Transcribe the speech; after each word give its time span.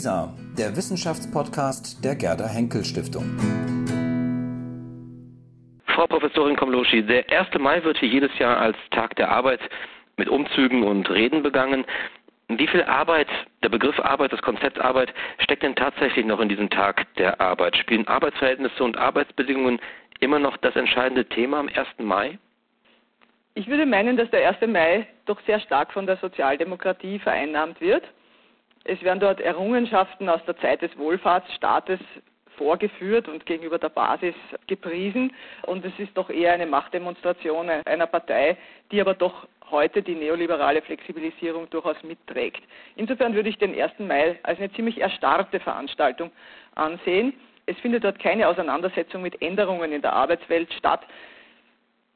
WISA, 0.00 0.32
der 0.56 0.74
Wissenschaftspodcast 0.76 2.02
der 2.02 2.14
Gerda 2.14 2.48
Henkel 2.48 2.82
Stiftung. 2.84 3.36
Frau 5.84 6.06
Professorin 6.06 6.56
Komloschi, 6.56 7.02
der 7.02 7.30
1. 7.30 7.48
Mai 7.58 7.84
wird 7.84 7.98
hier 7.98 8.08
jedes 8.08 8.30
Jahr 8.38 8.56
als 8.56 8.78
Tag 8.92 9.14
der 9.16 9.30
Arbeit 9.30 9.60
mit 10.16 10.30
Umzügen 10.30 10.84
und 10.84 11.10
Reden 11.10 11.42
begangen. 11.42 11.84
Wie 12.48 12.66
viel 12.66 12.82
Arbeit, 12.84 13.28
der 13.62 13.68
Begriff 13.68 14.00
Arbeit, 14.00 14.32
das 14.32 14.40
Konzept 14.40 14.80
Arbeit, 14.80 15.12
steckt 15.38 15.62
denn 15.62 15.76
tatsächlich 15.76 16.24
noch 16.24 16.40
in 16.40 16.48
diesem 16.48 16.70
Tag 16.70 17.04
der 17.16 17.38
Arbeit? 17.38 17.76
Spielen 17.76 18.08
Arbeitsverhältnisse 18.08 18.82
und 18.82 18.96
Arbeitsbedingungen 18.96 19.80
immer 20.20 20.38
noch 20.38 20.56
das 20.56 20.76
entscheidende 20.76 21.26
Thema 21.26 21.60
am 21.60 21.68
1. 21.68 21.86
Mai? 21.98 22.38
Ich 23.52 23.68
würde 23.68 23.84
meinen, 23.84 24.16
dass 24.16 24.30
der 24.30 24.48
1. 24.48 24.66
Mai 24.66 25.06
doch 25.26 25.38
sehr 25.44 25.60
stark 25.60 25.92
von 25.92 26.06
der 26.06 26.16
Sozialdemokratie 26.16 27.18
vereinnahmt 27.18 27.82
wird. 27.82 28.04
Es 28.84 29.02
werden 29.02 29.20
dort 29.20 29.40
Errungenschaften 29.40 30.28
aus 30.28 30.44
der 30.46 30.56
Zeit 30.58 30.82
des 30.82 30.96
Wohlfahrtsstaates 30.96 32.00
vorgeführt 32.56 33.28
und 33.28 33.46
gegenüber 33.46 33.78
der 33.78 33.88
Basis 33.88 34.34
gepriesen. 34.66 35.32
Und 35.62 35.84
es 35.84 35.98
ist 35.98 36.16
doch 36.16 36.30
eher 36.30 36.52
eine 36.52 36.66
Machtdemonstration 36.66 37.70
einer 37.70 38.06
Partei, 38.06 38.56
die 38.90 39.00
aber 39.00 39.14
doch 39.14 39.46
heute 39.70 40.02
die 40.02 40.14
neoliberale 40.14 40.82
Flexibilisierung 40.82 41.70
durchaus 41.70 42.02
mitträgt. 42.02 42.62
Insofern 42.96 43.34
würde 43.34 43.48
ich 43.48 43.58
den 43.58 43.80
1. 43.80 43.98
Mai 43.98 44.38
als 44.42 44.58
eine 44.58 44.72
ziemlich 44.72 45.00
erstarrte 45.00 45.60
Veranstaltung 45.60 46.30
ansehen. 46.74 47.32
Es 47.66 47.78
findet 47.78 48.04
dort 48.04 48.18
keine 48.18 48.48
Auseinandersetzung 48.48 49.22
mit 49.22 49.40
Änderungen 49.40 49.92
in 49.92 50.02
der 50.02 50.12
Arbeitswelt 50.12 50.72
statt. 50.72 51.00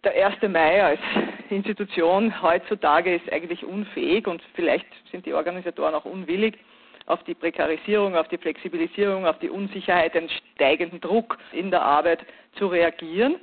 Der 0.04 0.26
1. 0.26 0.42
Mai 0.50 0.84
als 0.84 1.00
Institution 1.48 2.42
heutzutage 2.42 3.14
ist 3.14 3.32
eigentlich 3.32 3.64
unfähig 3.64 4.26
und 4.26 4.42
vielleicht 4.54 4.86
sind 5.10 5.24
die 5.24 5.32
Organisatoren 5.32 5.94
auch 5.94 6.04
unwillig, 6.04 6.58
auf 7.06 7.22
die 7.24 7.34
Prekarisierung, 7.34 8.14
auf 8.14 8.28
die 8.28 8.36
Flexibilisierung, 8.36 9.26
auf 9.26 9.38
die 9.38 9.48
Unsicherheit, 9.48 10.14
den 10.14 10.28
steigenden 10.54 11.00
Druck 11.00 11.38
in 11.52 11.70
der 11.70 11.82
Arbeit 11.82 12.20
zu 12.58 12.66
reagieren. 12.66 13.36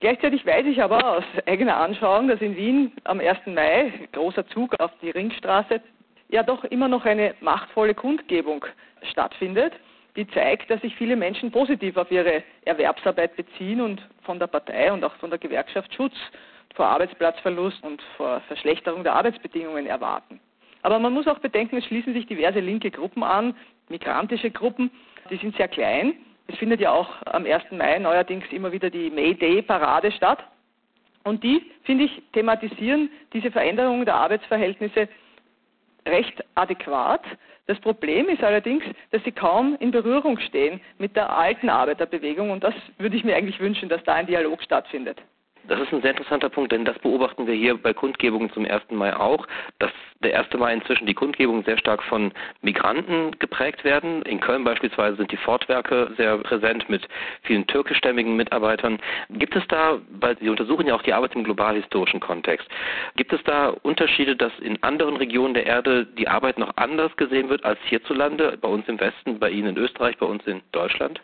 Gleichzeitig 0.00 0.44
weiß 0.44 0.66
ich 0.66 0.82
aber 0.82 1.18
aus 1.18 1.24
eigener 1.46 1.76
Anschauung, 1.76 2.26
dass 2.26 2.40
in 2.40 2.56
Wien 2.56 2.92
am 3.04 3.20
1. 3.20 3.46
Mai, 3.46 3.92
großer 4.12 4.46
Zug 4.48 4.78
auf 4.80 4.90
die 5.00 5.10
Ringstraße, 5.10 5.80
ja 6.28 6.42
doch 6.42 6.64
immer 6.64 6.88
noch 6.88 7.04
eine 7.04 7.34
machtvolle 7.40 7.94
Kundgebung 7.94 8.64
stattfindet, 9.10 9.72
die 10.16 10.26
zeigt, 10.28 10.70
dass 10.70 10.80
sich 10.80 10.94
viele 10.96 11.16
Menschen 11.16 11.50
positiv 11.50 11.96
auf 11.96 12.10
ihre 12.10 12.42
Erwerbsarbeit 12.64 13.36
beziehen 13.36 13.80
und 13.80 14.06
von 14.22 14.38
der 14.38 14.46
Partei 14.46 14.92
und 14.92 15.04
auch 15.04 15.14
von 15.16 15.30
der 15.30 15.38
Gewerkschaft 15.38 15.94
Schutz 15.94 16.14
vor 16.74 16.86
Arbeitsplatzverlust 16.86 17.82
und 17.84 18.02
vor 18.16 18.40
Verschlechterung 18.48 19.02
der 19.02 19.14
Arbeitsbedingungen 19.14 19.86
erwarten. 19.86 20.40
Aber 20.82 20.98
man 20.98 21.12
muss 21.12 21.26
auch 21.26 21.38
bedenken, 21.38 21.76
es 21.76 21.84
schließen 21.86 22.12
sich 22.12 22.26
diverse 22.26 22.60
linke 22.60 22.90
Gruppen 22.90 23.22
an, 23.22 23.54
migrantische 23.88 24.50
Gruppen, 24.50 24.90
die 25.30 25.36
sind 25.36 25.56
sehr 25.56 25.68
klein 25.68 26.14
es 26.48 26.56
findet 26.58 26.80
ja 26.80 26.92
auch 26.92 27.10
am 27.26 27.44
1. 27.44 27.72
Mai 27.72 27.98
neuerdings 27.98 28.44
immer 28.50 28.70
wieder 28.70 28.90
die 28.90 29.10
May 29.10 29.34
Day 29.34 29.62
Parade 29.62 30.12
statt. 30.12 30.44
Und 31.24 31.42
die, 31.42 31.60
finde 31.82 32.04
ich, 32.04 32.22
thematisieren 32.32 33.10
diese 33.32 33.50
Veränderung 33.50 34.04
der 34.04 34.14
Arbeitsverhältnisse 34.14 35.08
recht 36.06 36.42
adäquat. 36.54 37.22
Das 37.66 37.78
Problem 37.80 38.28
ist 38.28 38.42
allerdings, 38.42 38.84
dass 39.10 39.22
sie 39.24 39.32
kaum 39.32 39.76
in 39.80 39.90
Berührung 39.90 40.38
stehen 40.38 40.80
mit 40.98 41.16
der 41.16 41.36
alten 41.36 41.68
Arbeiterbewegung 41.68 42.50
und 42.50 42.62
das 42.62 42.74
würde 42.98 43.16
ich 43.16 43.24
mir 43.24 43.36
eigentlich 43.36 43.60
wünschen, 43.60 43.88
dass 43.88 44.02
da 44.04 44.14
ein 44.14 44.26
Dialog 44.26 44.62
stattfindet. 44.62 45.20
Das 45.68 45.80
ist 45.80 45.92
ein 45.92 46.02
sehr 46.02 46.12
interessanter 46.12 46.48
Punkt, 46.48 46.72
denn 46.72 46.84
das 46.84 46.98
beobachten 46.98 47.46
wir 47.46 47.54
hier 47.54 47.76
bei 47.76 47.92
Kundgebungen 47.92 48.52
zum 48.52 48.64
1. 48.64 48.90
Mai 48.90 49.16
auch, 49.16 49.46
dass 49.78 49.90
der 50.22 50.38
1. 50.38 50.52
Mai 50.58 50.74
inzwischen 50.74 51.06
die 51.06 51.14
Kundgebungen 51.14 51.64
sehr 51.64 51.78
stark 51.78 52.02
von 52.04 52.32
Migranten 52.62 53.32
geprägt 53.38 53.84
werden. 53.84 54.22
In 54.22 54.40
Köln 54.40 54.64
beispielsweise 54.64 55.16
sind 55.16 55.32
die 55.32 55.36
Fortwerke 55.36 56.12
sehr 56.16 56.38
präsent 56.38 56.88
mit 56.88 57.06
vielen 57.42 57.66
türkischstämmigen 57.66 58.36
Mitarbeitern. 58.36 58.98
Gibt 59.30 59.56
es 59.56 59.66
da, 59.68 59.98
weil 60.20 60.38
Sie 60.38 60.48
untersuchen 60.48 60.86
ja 60.86 60.94
auch 60.94 61.02
die 61.02 61.12
Arbeit 61.12 61.34
im 61.34 61.44
globalhistorischen 61.44 62.20
Kontext, 62.20 62.68
gibt 63.16 63.32
es 63.32 63.42
da 63.44 63.68
Unterschiede, 63.82 64.36
dass 64.36 64.52
in 64.60 64.82
anderen 64.82 65.16
Regionen 65.16 65.54
der 65.54 65.66
Erde 65.66 66.06
die 66.06 66.28
Arbeit 66.28 66.58
noch 66.58 66.76
anders 66.76 67.14
gesehen 67.16 67.48
wird 67.48 67.64
als 67.64 67.78
hierzulande, 67.84 68.56
bei 68.60 68.68
uns 68.68 68.86
im 68.88 69.00
Westen, 69.00 69.38
bei 69.38 69.50
Ihnen 69.50 69.76
in 69.76 69.76
Österreich, 69.76 70.16
bei 70.18 70.26
uns 70.26 70.46
in 70.46 70.62
Deutschland? 70.72 71.20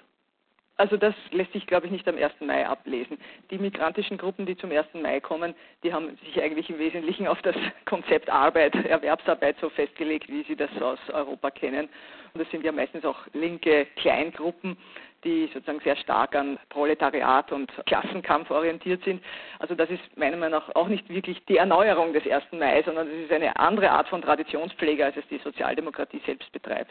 Also 0.82 0.96
das 0.96 1.14
lässt 1.30 1.52
sich, 1.52 1.64
glaube 1.68 1.86
ich, 1.86 1.92
nicht 1.92 2.08
am 2.08 2.16
1. 2.16 2.40
Mai 2.40 2.66
ablesen. 2.66 3.16
Die 3.52 3.58
migrantischen 3.58 4.18
Gruppen, 4.18 4.46
die 4.46 4.56
zum 4.56 4.72
1. 4.72 4.86
Mai 4.94 5.20
kommen, 5.20 5.54
die 5.84 5.94
haben 5.94 6.18
sich 6.24 6.42
eigentlich 6.42 6.68
im 6.70 6.80
Wesentlichen 6.80 7.28
auf 7.28 7.40
das 7.42 7.54
Konzept 7.84 8.28
Arbeit, 8.28 8.74
Erwerbsarbeit 8.74 9.54
so 9.60 9.70
festgelegt, 9.70 10.28
wie 10.28 10.42
sie 10.42 10.56
das 10.56 10.70
aus 10.82 10.98
Europa 11.12 11.52
kennen. 11.52 11.88
Und 12.34 12.40
das 12.42 12.50
sind 12.50 12.64
ja 12.64 12.72
meistens 12.72 13.04
auch 13.04 13.16
linke 13.32 13.86
Kleingruppen, 13.94 14.76
die 15.22 15.48
sozusagen 15.54 15.78
sehr 15.84 15.94
stark 15.94 16.34
an 16.34 16.58
Proletariat 16.68 17.52
und 17.52 17.70
Klassenkampf 17.86 18.50
orientiert 18.50 19.04
sind. 19.04 19.22
Also 19.60 19.76
das 19.76 19.88
ist 19.88 20.02
meiner 20.16 20.36
Meinung 20.36 20.58
nach 20.58 20.74
auch 20.74 20.88
nicht 20.88 21.08
wirklich 21.08 21.44
die 21.44 21.58
Erneuerung 21.58 22.12
des 22.12 22.26
1. 22.26 22.42
Mai, 22.50 22.82
sondern 22.82 23.06
das 23.06 23.18
ist 23.18 23.30
eine 23.30 23.56
andere 23.56 23.88
Art 23.88 24.08
von 24.08 24.20
Traditionspflege, 24.20 25.04
als 25.04 25.16
es 25.16 25.28
die 25.28 25.38
Sozialdemokratie 25.38 26.20
selbst 26.26 26.50
betreibt. 26.50 26.90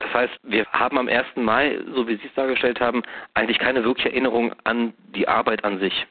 Das 0.00 0.12
heißt, 0.14 0.40
wir 0.42 0.66
haben 0.72 0.98
am 0.98 1.08
1. 1.08 1.24
Mai, 1.36 1.78
so 1.94 2.08
wie 2.08 2.16
Sie 2.16 2.26
es 2.26 2.34
dargestellt 2.34 2.80
haben, 2.80 3.02
eigentlich 3.34 3.58
keine 3.58 3.84
wirkliche 3.84 4.10
Erinnerung 4.10 4.52
an 4.64 4.92
die 5.14 5.28
Arbeit 5.28 5.64
an 5.64 5.78
sich. 5.78 6.06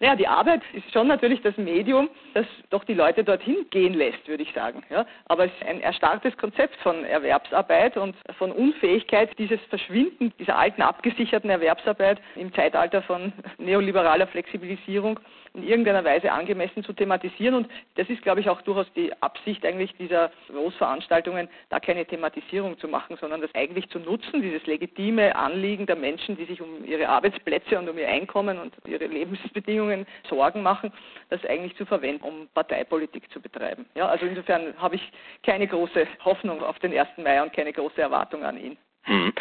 Naja, 0.00 0.16
die 0.16 0.28
Arbeit 0.28 0.60
ist 0.74 0.92
schon 0.92 1.06
natürlich 1.08 1.40
das 1.40 1.56
Medium, 1.56 2.10
das 2.34 2.44
doch 2.70 2.84
die 2.84 2.94
Leute 2.94 3.24
dorthin 3.24 3.66
gehen 3.70 3.94
lässt, 3.94 4.28
würde 4.28 4.42
ich 4.42 4.52
sagen. 4.52 4.82
Ja, 4.90 5.06
aber 5.26 5.46
es 5.46 5.52
ist 5.52 5.66
ein 5.66 5.80
erstarrtes 5.80 6.36
Konzept 6.36 6.76
von 6.76 7.04
Erwerbsarbeit 7.04 7.96
und 7.96 8.14
von 8.36 8.52
Unfähigkeit, 8.52 9.30
dieses 9.38 9.60
Verschwinden 9.70 10.32
dieser 10.38 10.58
alten 10.58 10.82
abgesicherten 10.82 11.48
Erwerbsarbeit 11.48 12.20
im 12.34 12.52
Zeitalter 12.52 13.00
von 13.02 13.32
neoliberaler 13.58 14.26
Flexibilisierung 14.26 15.18
in 15.56 15.62
irgendeiner 15.62 16.04
Weise 16.04 16.30
angemessen 16.30 16.84
zu 16.84 16.92
thematisieren. 16.92 17.54
Und 17.54 17.68
das 17.96 18.08
ist, 18.08 18.22
glaube 18.22 18.40
ich, 18.40 18.48
auch 18.48 18.60
durchaus 18.62 18.86
die 18.94 19.12
Absicht 19.22 19.64
eigentlich 19.64 19.94
dieser 19.96 20.30
Großveranstaltungen, 20.48 21.48
da 21.70 21.80
keine 21.80 22.04
Thematisierung 22.04 22.78
zu 22.78 22.88
machen, 22.88 23.16
sondern 23.20 23.40
das 23.40 23.54
eigentlich 23.54 23.88
zu 23.88 23.98
nutzen, 23.98 24.42
dieses 24.42 24.66
legitime 24.66 25.34
Anliegen 25.34 25.86
der 25.86 25.96
Menschen, 25.96 26.36
die 26.36 26.44
sich 26.44 26.60
um 26.60 26.84
ihre 26.84 27.08
Arbeitsplätze 27.08 27.78
und 27.78 27.88
um 27.88 27.98
ihr 27.98 28.08
Einkommen 28.08 28.58
und 28.58 28.74
ihre 28.86 29.06
Lebensbedingungen 29.06 30.06
Sorgen 30.28 30.62
machen, 30.62 30.92
das 31.30 31.44
eigentlich 31.46 31.76
zu 31.76 31.86
verwenden, 31.86 32.22
um 32.22 32.48
Parteipolitik 32.54 33.30
zu 33.32 33.40
betreiben. 33.40 33.86
Ja, 33.94 34.08
also 34.08 34.26
insofern 34.26 34.74
habe 34.78 34.96
ich 34.96 35.12
keine 35.42 35.66
große 35.66 36.06
Hoffnung 36.24 36.62
auf 36.62 36.78
den 36.78 36.96
1. 36.96 37.08
Mai 37.18 37.42
und 37.42 37.52
keine 37.52 37.72
große 37.72 38.00
Erwartung 38.00 38.44
an 38.44 38.58
ihn. 38.58 38.76
Hm. 39.06 39.32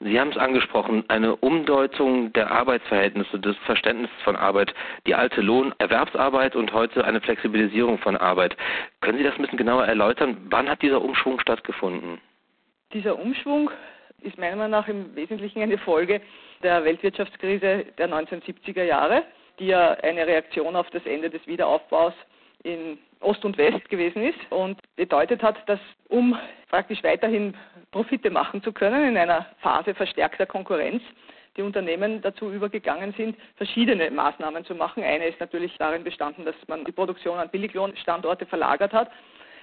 Sie 0.00 0.18
haben 0.18 0.30
es 0.30 0.36
angesprochen, 0.36 1.04
eine 1.08 1.36
Umdeutung 1.36 2.32
der 2.32 2.50
Arbeitsverhältnisse, 2.50 3.38
des 3.38 3.56
Verständnisses 3.58 4.20
von 4.24 4.34
Arbeit, 4.34 4.74
die 5.06 5.14
alte 5.14 5.40
Lohnerwerbsarbeit 5.40 6.56
und 6.56 6.72
heute 6.72 7.04
eine 7.04 7.20
Flexibilisierung 7.20 7.98
von 7.98 8.16
Arbeit. 8.16 8.56
Können 9.00 9.18
Sie 9.18 9.24
das 9.24 9.36
ein 9.36 9.42
bisschen 9.42 9.58
genauer 9.58 9.84
erläutern? 9.84 10.36
Wann 10.50 10.68
hat 10.68 10.82
dieser 10.82 11.00
Umschwung 11.00 11.38
stattgefunden? 11.38 12.20
Dieser 12.92 13.16
Umschwung 13.16 13.70
ist 14.22 14.38
meiner 14.38 14.56
Meinung 14.56 14.72
nach 14.72 14.88
im 14.88 15.14
Wesentlichen 15.14 15.62
eine 15.62 15.78
Folge 15.78 16.20
der 16.64 16.84
Weltwirtschaftskrise 16.84 17.86
der 17.96 18.08
1970er 18.08 18.82
Jahre, 18.82 19.22
die 19.60 19.66
ja 19.66 19.92
eine 20.02 20.26
Reaktion 20.26 20.74
auf 20.74 20.90
das 20.90 21.06
Ende 21.06 21.30
des 21.30 21.46
Wiederaufbaus 21.46 22.14
in 22.64 22.98
Ost 23.20 23.44
und 23.44 23.56
West 23.58 23.88
gewesen 23.88 24.22
ist 24.22 24.38
und 24.50 24.78
bedeutet 24.96 25.42
hat, 25.42 25.56
dass 25.68 25.80
um 26.08 26.36
praktisch 26.68 27.02
weiterhin 27.02 27.54
Profite 27.90 28.30
machen 28.30 28.62
zu 28.62 28.72
können 28.72 29.08
in 29.08 29.16
einer 29.16 29.46
Phase 29.60 29.94
verstärkter 29.94 30.46
Konkurrenz, 30.46 31.02
die 31.56 31.62
Unternehmen 31.62 32.22
dazu 32.22 32.50
übergegangen 32.50 33.12
sind, 33.16 33.36
verschiedene 33.56 34.10
Maßnahmen 34.10 34.64
zu 34.64 34.74
machen. 34.74 35.02
Eine 35.02 35.26
ist 35.26 35.38
natürlich 35.38 35.76
darin 35.78 36.02
bestanden, 36.02 36.44
dass 36.44 36.54
man 36.66 36.84
die 36.84 36.92
Produktion 36.92 37.38
an 37.38 37.50
Billiglohnstandorte 37.50 38.46
verlagert 38.46 38.92
hat 38.92 39.10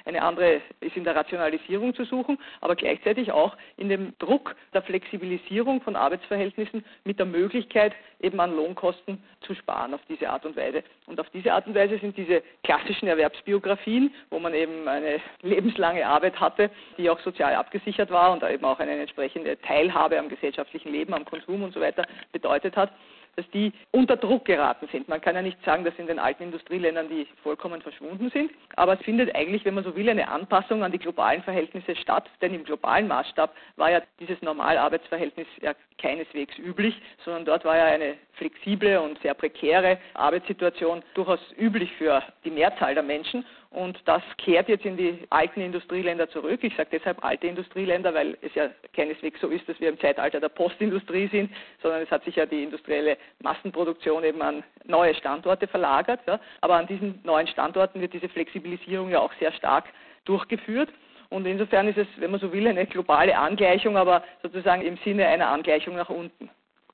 eine 0.05 0.21
andere 0.21 0.61
ist 0.81 0.95
in 0.95 1.03
der 1.03 1.15
Rationalisierung 1.15 1.93
zu 1.93 2.05
suchen, 2.05 2.37
aber 2.61 2.75
gleichzeitig 2.75 3.31
auch 3.31 3.55
in 3.77 3.89
dem 3.89 4.13
Druck 4.19 4.55
der 4.73 4.81
Flexibilisierung 4.81 5.81
von 5.81 5.95
Arbeitsverhältnissen 5.95 6.83
mit 7.03 7.19
der 7.19 7.25
Möglichkeit, 7.25 7.93
eben 8.21 8.39
an 8.39 8.55
Lohnkosten 8.55 9.23
zu 9.41 9.53
sparen 9.55 9.93
auf 9.93 10.01
diese 10.09 10.29
Art 10.29 10.45
und 10.45 10.55
Weise. 10.55 10.83
Und 11.05 11.19
auf 11.19 11.29
diese 11.29 11.53
Art 11.53 11.67
und 11.67 11.75
Weise 11.75 11.97
sind 11.99 12.17
diese 12.17 12.43
klassischen 12.63 13.07
Erwerbsbiografien, 13.07 14.13
wo 14.29 14.39
man 14.39 14.53
eben 14.53 14.87
eine 14.87 15.21
lebenslange 15.41 16.05
Arbeit 16.05 16.39
hatte, 16.39 16.69
die 16.97 17.09
auch 17.09 17.19
sozial 17.21 17.55
abgesichert 17.55 18.11
war 18.11 18.31
und 18.31 18.43
eben 18.43 18.65
auch 18.65 18.79
eine 18.79 18.99
entsprechende 18.99 19.59
Teilhabe 19.61 20.19
am 20.19 20.29
gesellschaftlichen 20.29 20.91
Leben, 20.91 21.13
am 21.13 21.25
Konsum 21.25 21.63
und 21.63 21.73
so 21.73 21.79
weiter 21.79 22.05
bedeutet 22.31 22.75
hat, 22.75 22.91
dass 23.35 23.49
die 23.51 23.71
unter 23.91 24.17
Druck 24.17 24.45
geraten 24.45 24.87
sind. 24.91 25.07
Man 25.07 25.21
kann 25.21 25.35
ja 25.35 25.41
nicht 25.41 25.63
sagen, 25.63 25.83
dass 25.83 25.93
in 25.97 26.07
den 26.07 26.19
alten 26.19 26.43
Industrieländern 26.43 27.09
die 27.09 27.27
vollkommen 27.43 27.81
verschwunden 27.81 28.29
sind, 28.31 28.51
aber 28.75 28.93
es 28.93 29.01
findet 29.01 29.35
eigentlich, 29.35 29.65
wenn 29.65 29.73
man 29.73 29.83
so 29.83 29.95
will, 29.95 30.09
eine 30.09 30.27
Anpassung 30.27 30.83
an 30.83 30.91
die 30.91 30.99
globalen 30.99 31.43
Verhältnisse 31.43 31.95
statt, 31.95 32.29
denn 32.41 32.53
im 32.53 32.63
globalen 32.63 33.07
Maßstab 33.07 33.53
war 33.75 33.91
ja 33.91 34.01
dieses 34.19 34.41
Normalarbeitsverhältnis 34.41 35.47
ja 35.61 35.73
keineswegs 35.97 36.57
üblich, 36.57 36.99
sondern 37.23 37.45
dort 37.45 37.65
war 37.65 37.77
ja 37.77 37.85
eine 37.85 38.15
flexible 38.33 38.99
und 38.99 39.19
sehr 39.21 39.33
prekäre 39.33 39.97
Arbeitssituation 40.13 41.03
durchaus 41.13 41.39
üblich 41.57 41.91
für 41.97 42.23
die 42.43 42.51
Mehrzahl 42.51 42.93
der 42.93 43.03
Menschen 43.03 43.45
Und 43.71 43.99
das 44.05 44.23
kehrt 44.37 44.67
jetzt 44.67 44.85
in 44.85 44.97
die 44.97 45.27
alten 45.29 45.61
Industrieländer 45.61 46.27
zurück. 46.29 46.63
Ich 46.63 46.75
sage 46.75 46.89
deshalb 46.91 47.23
alte 47.23 47.45
Industrieländer, 47.45 48.13
weil 48.15 48.35
es 48.41 48.53
ja 48.55 48.69
keineswegs 48.93 49.39
so 49.39 49.47
ist, 49.47 49.69
dass 49.69 49.79
wir 49.79 49.89
im 49.89 49.99
Zeitalter 49.99 50.39
der 50.39 50.49
Postindustrie 50.49 51.27
sind, 51.27 51.51
sondern 51.83 52.01
es 52.01 52.09
hat 52.09 52.23
sich 52.23 52.35
ja 52.35 52.47
die 52.47 52.63
industrielle 52.63 53.17
Massenproduktion 53.43 54.23
eben 54.23 54.41
an 54.41 54.63
neue 54.85 55.13
Standorte 55.13 55.67
verlagert. 55.67 56.19
Ja. 56.25 56.39
Aber 56.61 56.77
an 56.77 56.87
diesen 56.87 57.19
neuen 57.23 57.47
Standorten 57.47 58.01
wird 58.01 58.13
diese 58.13 58.29
Flexibilisierung 58.29 59.11
ja 59.11 59.19
auch 59.19 59.33
sehr 59.39 59.51
stark 59.53 59.85
durchgeführt. 60.25 60.89
Und 61.29 61.45
insofern 61.45 61.87
ist 61.87 61.99
es, 61.99 62.07
wenn 62.17 62.31
man 62.31 62.39
so 62.39 62.51
will, 62.51 62.67
eine 62.67 62.87
globale 62.87 63.37
Angleichung, 63.37 63.97
aber 63.97 64.23
sozusagen 64.41 64.81
im 64.81 64.97
Sinne 65.05 65.27
einer 65.27 65.47
Angleichung 65.49 65.95
nach 65.95 66.09
unten. 66.09 66.49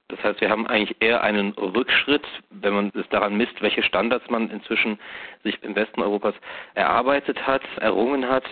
Das 0.08 0.24
heißt, 0.24 0.40
wir 0.40 0.52
haben 0.52 0.68
eigentlich 0.68 0.98
eher 1.00 1.24
einen 1.24 1.52
Rückschritt, 1.54 2.26
wenn 2.52 2.74
man 2.74 2.92
es 2.94 3.10
daran 3.10 3.36
misst, 3.38 3.60
welche 3.62 3.82
Standards 3.82 4.30
man 4.30 4.52
inzwischen 4.52 5.00
sich 5.44 5.62
im 5.64 5.76
Westen 5.76 6.02
Europas 6.02 6.36
erarbeitet 6.76 7.46
hat, 7.48 7.64
errungen 7.78 8.30
hat 8.30 8.46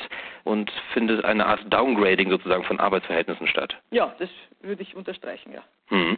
und 0.46 0.72
findet 0.94 1.24
eine 1.24 1.46
Art 1.46 1.62
Downgrading 1.72 2.32
sozusagen 2.32 2.64
von 2.64 2.80
Arbeitsverhältnissen 2.80 3.48
statt. 3.48 3.78
Ja, 3.92 4.16
das 4.18 4.30
würde 4.62 4.82
ich 4.82 4.96
unterstreichen, 4.96 5.54
ja. 5.54 5.62
Hm. 5.94 6.18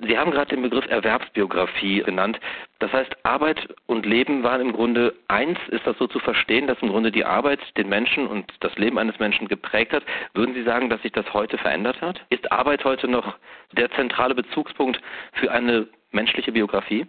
Sie 0.00 0.16
haben 0.16 0.30
gerade 0.30 0.48
den 0.48 0.62
Begriff 0.62 0.86
Erwerbsbiografie 0.86 2.02
genannt. 2.02 2.40
Das 2.78 2.90
heißt, 2.90 3.14
Arbeit 3.22 3.68
und 3.84 4.06
Leben 4.06 4.42
waren 4.42 4.62
im 4.62 4.72
Grunde 4.72 5.14
eins. 5.28 5.58
Ist 5.68 5.86
das 5.86 5.98
so 5.98 6.06
zu 6.06 6.18
verstehen, 6.20 6.66
dass 6.66 6.80
im 6.80 6.88
Grunde 6.88 7.12
die 7.12 7.26
Arbeit 7.26 7.60
den 7.76 7.90
Menschen 7.90 8.26
und 8.26 8.50
das 8.60 8.74
Leben 8.78 8.98
eines 8.98 9.18
Menschen 9.18 9.46
geprägt 9.46 9.92
hat? 9.92 10.04
Würden 10.32 10.54
Sie 10.54 10.62
sagen, 10.62 10.88
dass 10.88 11.02
sich 11.02 11.12
das 11.12 11.34
heute 11.34 11.58
verändert 11.58 12.00
hat? 12.00 12.22
Ist 12.30 12.50
Arbeit 12.50 12.82
heute 12.84 13.08
noch 13.08 13.36
der 13.72 13.90
zentrale 13.90 14.34
Bezugspunkt 14.34 14.98
für 15.34 15.52
eine 15.52 15.86
menschliche 16.12 16.52
Biografie? 16.52 17.06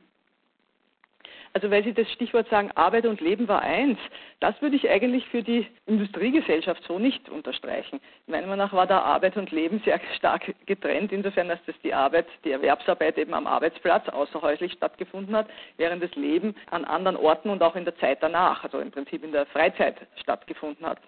Also 1.53 1.69
weil 1.69 1.83
Sie 1.83 1.94
das 1.94 2.09
Stichwort 2.12 2.50
sagen, 2.50 2.71
Arbeit 2.75 3.06
und 3.06 3.19
Leben 3.19 3.48
war 3.48 3.62
eins, 3.62 4.00
das 4.39 4.59
würde 4.62 4.77
ich 4.77 4.89
eigentlich 4.89 5.27
für 5.27 5.44
die 5.44 5.68
Industriegesellschaft 5.86 6.83
so 6.88 6.98
nicht 6.98 7.27
unterstreichen. 7.30 8.00
Meiner 8.27 8.48
Meinung 8.48 8.65
nach 8.65 8.74
war 8.74 8.88
da 8.88 9.01
Arbeit 9.01 9.36
und 9.36 9.51
Leben 9.51 9.81
sehr 9.83 10.00
stark 10.15 10.53
getrennt, 10.65 11.12
insofern, 11.12 11.50
dass 11.50 11.59
das 11.65 11.75
die 11.83 11.94
Arbeit, 11.94 12.27
die 12.45 12.51
Erwerbsarbeit 12.51 13.18
eben 13.18 13.33
am 13.33 13.48
Arbeitsplatz 13.48 14.07
außerhäuslich 14.07 14.71
stattgefunden 14.74 15.36
hat, 15.36 15.48
während 15.77 16.01
das 16.01 16.15
Leben 16.15 16.56
an 16.69 16.86
anderen 16.86 17.18
Orten 17.18 17.50
und 17.50 17.62
auch 17.62 17.75
in 17.75 17.83
der 17.83 17.97
Zeit 17.97 18.19
danach, 18.21 18.63
also 18.63 18.80
im 18.80 18.92
Prinzip 18.92 19.24
in 19.24 19.33
der 19.33 19.45
Freizeit 19.47 19.97
stattgefunden 20.15 20.86
hat. 20.86 21.00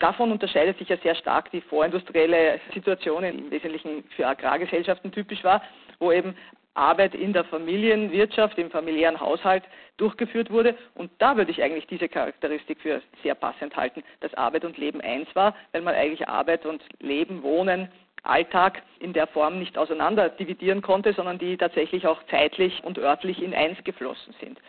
Davon 0.00 0.32
unterscheidet 0.32 0.78
sich 0.78 0.88
ja 0.88 0.96
sehr 0.96 1.14
stark 1.14 1.52
die 1.52 1.60
vorindustrielle 1.60 2.58
Situation, 2.74 3.22
die 3.22 3.28
im 3.28 3.50
Wesentlichen 3.52 4.02
für 4.16 4.26
Agrargesellschaften 4.26 5.12
typisch 5.12 5.44
war, 5.44 5.62
wo 6.00 6.10
eben 6.10 6.34
Arbeit 6.74 7.14
in 7.14 7.32
der 7.32 7.44
Familienwirtschaft, 7.44 8.58
im 8.58 8.70
familiären 8.70 9.20
Haushalt 9.20 9.64
durchgeführt 9.96 10.50
wurde. 10.50 10.76
Und 10.94 11.10
da 11.18 11.36
würde 11.36 11.50
ich 11.50 11.62
eigentlich 11.62 11.86
diese 11.86 12.08
Charakteristik 12.08 12.80
für 12.80 13.02
sehr 13.22 13.34
passend 13.34 13.76
halten, 13.76 14.02
dass 14.20 14.32
Arbeit 14.34 14.64
und 14.64 14.78
Leben 14.78 15.00
eins 15.00 15.28
war, 15.34 15.54
weil 15.72 15.82
man 15.82 15.94
eigentlich 15.94 16.28
Arbeit 16.28 16.64
und 16.64 16.82
Leben, 17.00 17.42
Wohnen, 17.42 17.88
Alltag 18.22 18.82
in 19.00 19.12
der 19.12 19.26
Form 19.26 19.58
nicht 19.58 19.76
auseinander 19.76 20.28
dividieren 20.28 20.80
konnte, 20.80 21.12
sondern 21.12 21.38
die 21.38 21.56
tatsächlich 21.56 22.06
auch 22.06 22.22
zeitlich 22.30 22.82
und 22.84 22.98
örtlich 22.98 23.42
in 23.42 23.52
eins 23.52 23.82
geflossen 23.84 24.34
sind. 24.40 24.60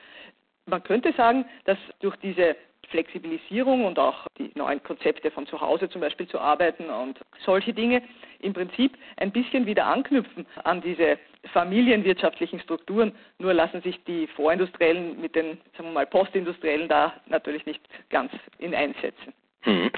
Man 0.65 0.83
könnte 0.83 1.13
sagen, 1.13 1.45
dass 1.65 1.77
durch 1.99 2.15
diese 2.17 2.55
Flexibilisierung 2.89 3.85
und 3.85 3.99
auch 3.99 4.27
die 4.37 4.51
neuen 4.55 4.81
Konzepte 4.83 5.31
von 5.31 5.47
zu 5.47 5.59
Hause 5.61 5.89
zum 5.89 6.01
Beispiel 6.01 6.27
zu 6.27 6.39
arbeiten 6.39 6.89
und 6.89 7.19
solche 7.45 7.73
Dinge 7.73 8.01
im 8.39 8.53
Prinzip 8.53 8.97
ein 9.17 9.31
bisschen 9.31 9.65
wieder 9.65 9.85
anknüpfen 9.85 10.45
an 10.63 10.81
diese 10.81 11.17
familienwirtschaftlichen 11.51 12.59
Strukturen. 12.59 13.13
Nur 13.37 13.53
lassen 13.53 13.81
sich 13.81 14.03
die 14.05 14.27
Vorindustriellen 14.27 15.19
mit 15.19 15.35
den, 15.35 15.57
sagen 15.77 15.89
wir 15.89 15.91
mal, 15.91 16.07
Postindustriellen 16.07 16.87
da 16.87 17.13
natürlich 17.27 17.65
nicht 17.65 17.81
ganz 18.09 18.31
in 18.59 18.73
einsetzen. 18.73 19.33
Hm. 19.61 19.91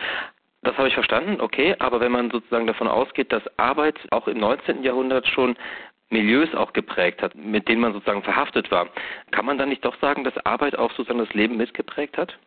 Das 0.64 0.76
habe 0.78 0.88
ich 0.88 0.96
verstanden, 0.96 1.40
okay, 1.42 1.76
aber 1.78 2.00
wenn 2.00 2.12
man 2.12 2.32
sozusagen 2.32 2.66
davon 2.66 2.88
ausgeht, 2.88 3.32
dass 3.32 3.44
Arbeit 3.58 4.00
auch 4.10 4.28
im 4.28 4.40
19. 4.40 4.84
Jahrhundert 4.84 5.28
schon 5.28 5.56
Milieus 6.10 6.54
auch 6.56 6.74
geprägt 6.74 7.22
hat, 7.22 7.36
mit 7.36 7.68
denen 7.68 7.82
man 7.82 7.94
sozusagen 7.94 8.24
verhaftet 8.24 8.72
war, 8.72 8.88
kann 9.32 9.46
man 9.46 9.58
dann 9.58 9.70
nicht 9.70 9.86
doch 9.86 10.00
sagen, 10.00 10.24
dass 10.24 10.38
Arbeit 10.46 10.76
auch 10.78 10.92
sozusagen 10.92 11.20
das 11.20 11.34
Leben 11.34 11.58
mitgeprägt 11.58 12.18
hat? 12.18 12.38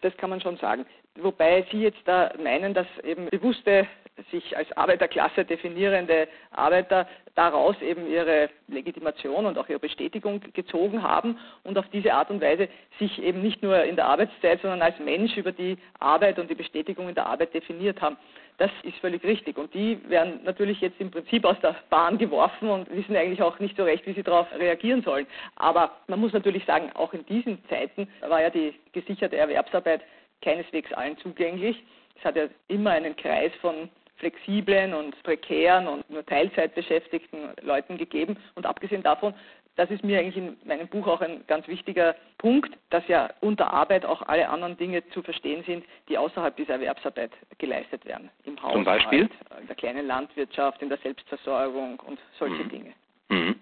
Das 0.00 0.16
kann 0.16 0.30
man 0.30 0.40
schon 0.40 0.56
sagen. 0.56 0.84
Wobei 1.16 1.64
Sie 1.70 1.80
jetzt 1.80 2.02
da 2.06 2.32
meinen, 2.42 2.74
dass 2.74 2.86
eben 3.04 3.26
bewusste 3.26 3.86
sich 4.30 4.56
als 4.56 4.70
Arbeiterklasse 4.76 5.44
definierende 5.44 6.28
Arbeiter 6.52 7.08
daraus 7.34 7.80
eben 7.82 8.06
ihre 8.06 8.48
Legitimation 8.68 9.46
und 9.46 9.58
auch 9.58 9.68
ihre 9.68 9.80
Bestätigung 9.80 10.40
gezogen 10.52 11.02
haben 11.02 11.38
und 11.64 11.76
auf 11.78 11.86
diese 11.92 12.14
Art 12.14 12.30
und 12.30 12.40
Weise 12.40 12.68
sich 12.98 13.20
eben 13.20 13.42
nicht 13.42 13.62
nur 13.62 13.82
in 13.82 13.96
der 13.96 14.06
Arbeitszeit, 14.06 14.60
sondern 14.62 14.82
als 14.82 14.98
Mensch 15.00 15.36
über 15.36 15.52
die 15.52 15.76
Arbeit 15.98 16.38
und 16.38 16.48
die 16.48 16.54
Bestätigung 16.54 17.08
in 17.08 17.14
der 17.14 17.26
Arbeit 17.26 17.54
definiert 17.54 18.00
haben. 18.00 18.16
Das 18.58 18.70
ist 18.84 18.96
völlig 18.98 19.24
richtig. 19.24 19.58
Und 19.58 19.74
die 19.74 19.98
werden 20.08 20.40
natürlich 20.44 20.80
jetzt 20.80 21.00
im 21.00 21.10
Prinzip 21.10 21.44
aus 21.44 21.58
der 21.60 21.74
Bahn 21.90 22.18
geworfen 22.18 22.68
und 22.68 22.88
wissen 22.94 23.16
eigentlich 23.16 23.42
auch 23.42 23.58
nicht 23.58 23.76
so 23.76 23.82
recht, 23.82 24.06
wie 24.06 24.12
sie 24.12 24.22
darauf 24.22 24.46
reagieren 24.52 25.02
sollen. 25.02 25.26
Aber 25.56 25.90
man 26.06 26.20
muss 26.20 26.32
natürlich 26.32 26.64
sagen, 26.64 26.92
auch 26.94 27.12
in 27.14 27.26
diesen 27.26 27.58
Zeiten 27.68 28.08
war 28.20 28.40
ja 28.40 28.50
die 28.50 28.74
gesicherte 28.92 29.36
Erwerbsarbeit 29.36 30.02
keineswegs 30.40 30.92
allen 30.92 31.18
zugänglich. 31.18 31.82
Es 32.16 32.24
hat 32.24 32.36
ja 32.36 32.44
immer 32.68 32.90
einen 32.90 33.16
Kreis 33.16 33.50
von 33.60 33.88
flexiblen 34.16 34.94
und 34.94 35.20
prekären 35.22 35.86
und 35.86 36.08
nur 36.08 36.24
Teilzeit 36.24 36.74
beschäftigten 36.74 37.50
Leuten 37.62 37.98
gegeben. 37.98 38.36
Und 38.54 38.66
abgesehen 38.66 39.02
davon, 39.02 39.34
das 39.76 39.90
ist 39.90 40.04
mir 40.04 40.20
eigentlich 40.20 40.36
in 40.36 40.56
meinem 40.64 40.86
Buch 40.86 41.06
auch 41.06 41.20
ein 41.20 41.44
ganz 41.46 41.66
wichtiger 41.66 42.14
Punkt, 42.38 42.76
dass 42.90 43.06
ja 43.08 43.30
unter 43.40 43.72
Arbeit 43.72 44.04
auch 44.04 44.22
alle 44.22 44.48
anderen 44.48 44.76
Dinge 44.76 45.06
zu 45.10 45.22
verstehen 45.22 45.64
sind, 45.64 45.84
die 46.08 46.16
außerhalb 46.16 46.56
dieser 46.56 46.74
Erwerbsarbeit 46.74 47.32
geleistet 47.58 48.04
werden. 48.04 48.30
Im 48.44 48.56
Haushalt, 48.62 48.74
Zum 48.74 48.84
Beispiel? 48.84 49.30
in 49.60 49.66
der 49.66 49.76
kleinen 49.76 50.06
Landwirtschaft, 50.06 50.80
in 50.80 50.88
der 50.88 50.98
Selbstversorgung 50.98 51.98
und 52.00 52.20
solche 52.38 52.62
mhm. 52.62 52.68
Dinge. 52.68 52.92
Mhm. 53.30 53.56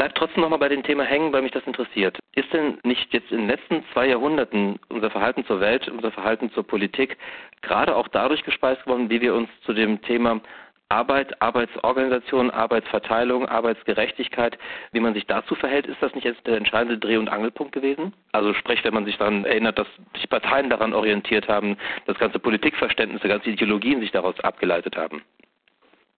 Ich 0.00 0.02
bleibe 0.02 0.18
trotzdem 0.18 0.40
nochmal 0.40 0.58
bei 0.58 0.70
dem 0.70 0.82
Thema 0.82 1.04
hängen, 1.04 1.30
weil 1.30 1.42
mich 1.42 1.52
das 1.52 1.66
interessiert. 1.66 2.18
Ist 2.34 2.50
denn 2.54 2.78
nicht 2.84 3.12
jetzt 3.12 3.30
in 3.30 3.40
den 3.40 3.48
letzten 3.48 3.84
zwei 3.92 4.06
Jahrhunderten 4.06 4.78
unser 4.88 5.10
Verhalten 5.10 5.44
zur 5.44 5.60
Welt, 5.60 5.90
unser 5.90 6.10
Verhalten 6.10 6.50
zur 6.52 6.66
Politik 6.66 7.18
gerade 7.60 7.94
auch 7.94 8.08
dadurch 8.08 8.42
gespeist 8.42 8.86
worden, 8.86 9.10
wie 9.10 9.20
wir 9.20 9.34
uns 9.34 9.50
zu 9.66 9.74
dem 9.74 10.00
Thema 10.00 10.40
Arbeit, 10.88 11.42
Arbeitsorganisation, 11.42 12.50
Arbeitsverteilung, 12.50 13.46
Arbeitsgerechtigkeit, 13.46 14.56
wie 14.92 15.00
man 15.00 15.12
sich 15.12 15.26
dazu 15.26 15.54
verhält, 15.54 15.84
ist 15.84 16.02
das 16.02 16.14
nicht 16.14 16.24
jetzt 16.24 16.46
der 16.46 16.56
entscheidende 16.56 16.96
Dreh- 16.96 17.18
und 17.18 17.28
Angelpunkt 17.28 17.72
gewesen? 17.72 18.14
Also 18.32 18.54
sprich, 18.54 18.82
wenn 18.84 18.94
man 18.94 19.04
sich 19.04 19.18
daran 19.18 19.44
erinnert, 19.44 19.78
dass 19.78 19.86
sich 20.14 20.30
Parteien 20.30 20.70
daran 20.70 20.94
orientiert 20.94 21.46
haben, 21.46 21.76
das 22.06 22.18
ganze 22.18 22.38
Politikverständnis, 22.38 23.20
die 23.20 23.28
ganze 23.28 23.50
Ideologien 23.50 24.00
sich 24.00 24.12
daraus 24.12 24.40
abgeleitet 24.40 24.96
haben. 24.96 25.20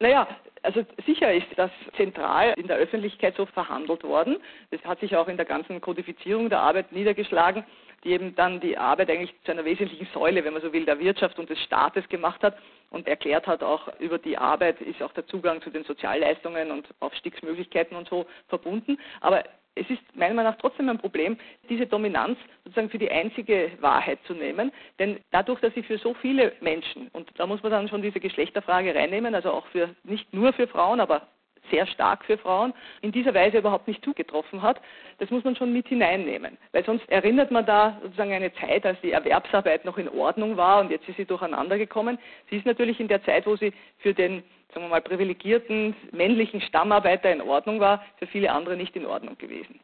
Naja, 0.02 0.26
also 0.64 0.84
sicher 1.06 1.32
ist 1.32 1.46
das 1.54 1.70
zentral 1.96 2.54
in 2.56 2.66
der 2.66 2.76
Öffentlichkeit 2.76 3.36
so 3.36 3.46
verhandelt 3.46 4.02
worden. 4.02 4.38
Das 4.72 4.84
hat 4.84 4.98
sich 4.98 5.14
auch 5.14 5.28
in 5.28 5.36
der 5.36 5.46
ganzen 5.46 5.80
Kodifizierung 5.80 6.50
der 6.50 6.58
Arbeit 6.58 6.90
niedergeschlagen, 6.90 7.64
die 8.02 8.10
eben 8.10 8.34
dann 8.34 8.58
die 8.58 8.76
Arbeit 8.76 9.10
eigentlich 9.10 9.32
zu 9.44 9.52
einer 9.52 9.64
wesentlichen 9.64 10.08
Säule, 10.12 10.44
wenn 10.44 10.54
man 10.54 10.62
so 10.62 10.72
will, 10.72 10.84
der 10.84 10.98
Wirtschaft 10.98 11.38
und 11.38 11.48
des 11.50 11.60
Staates 11.60 12.08
gemacht 12.08 12.42
hat 12.42 12.58
und 12.90 13.06
erklärt 13.06 13.46
hat, 13.46 13.62
auch 13.62 13.86
über 14.00 14.18
die 14.18 14.36
Arbeit 14.36 14.80
ist 14.80 15.00
auch 15.04 15.12
der 15.12 15.24
Zugang 15.28 15.62
zu 15.62 15.70
den 15.70 15.84
Sozialleistungen 15.84 16.72
und 16.72 16.88
Aufstiegsmöglichkeiten 16.98 17.96
und 17.96 18.08
so 18.08 18.26
verbunden. 18.48 18.98
Aber 19.20 19.44
es 19.74 19.88
ist 19.88 20.02
meiner 20.14 20.34
Meinung 20.34 20.52
nach 20.52 20.60
trotzdem 20.60 20.88
ein 20.88 20.98
Problem, 20.98 21.36
diese 21.68 21.86
Dominanz 21.86 22.38
sozusagen 22.64 22.90
für 22.90 22.98
die 22.98 23.10
einzige 23.10 23.72
Wahrheit 23.80 24.18
zu 24.26 24.34
nehmen. 24.34 24.72
Denn 24.98 25.18
dadurch, 25.30 25.60
dass 25.60 25.74
sie 25.74 25.82
für 25.82 25.98
so 25.98 26.14
viele 26.14 26.52
Menschen, 26.60 27.08
und 27.12 27.30
da 27.36 27.46
muss 27.46 27.62
man 27.62 27.72
dann 27.72 27.88
schon 27.88 28.02
diese 28.02 28.20
Geschlechterfrage 28.20 28.94
reinnehmen, 28.94 29.34
also 29.34 29.50
auch 29.50 29.66
für 29.68 29.94
nicht 30.04 30.32
nur 30.32 30.52
für 30.52 30.66
Frauen, 30.66 31.00
aber 31.00 31.26
sehr 31.72 31.86
stark 31.86 32.24
für 32.24 32.38
Frauen, 32.38 32.72
in 33.00 33.10
dieser 33.10 33.34
Weise 33.34 33.58
überhaupt 33.58 33.88
nicht 33.88 34.04
zugetroffen 34.04 34.62
hat, 34.62 34.80
das 35.18 35.30
muss 35.30 35.42
man 35.42 35.56
schon 35.56 35.72
mit 35.72 35.88
hineinnehmen. 35.88 36.58
Weil 36.72 36.84
sonst 36.84 37.08
erinnert 37.08 37.50
man 37.50 37.66
da 37.66 37.98
sozusagen 38.02 38.32
eine 38.32 38.52
Zeit, 38.54 38.86
als 38.86 39.00
die 39.00 39.12
Erwerbsarbeit 39.12 39.84
noch 39.84 39.98
in 39.98 40.08
Ordnung 40.08 40.56
war 40.56 40.80
und 40.80 40.90
jetzt 40.90 41.08
ist 41.08 41.16
sie 41.16 41.24
durcheinander 41.24 41.78
gekommen. 41.78 42.18
Sie 42.50 42.56
ist 42.56 42.66
natürlich 42.66 43.00
in 43.00 43.08
der 43.08 43.24
Zeit, 43.24 43.46
wo 43.46 43.56
sie 43.56 43.72
für 43.98 44.14
den 44.14 44.42
sagen 44.72 44.86
wir 44.86 44.90
mal, 44.90 45.02
privilegierten 45.02 45.94
männlichen 46.12 46.60
Stammarbeiter 46.62 47.30
in 47.30 47.42
Ordnung 47.42 47.80
war, 47.80 48.02
für 48.18 48.26
viele 48.26 48.50
andere 48.52 48.76
nicht 48.76 48.96
in 48.96 49.06
Ordnung 49.06 49.36
gewesen. 49.36 49.80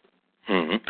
Mhm. 0.47 0.81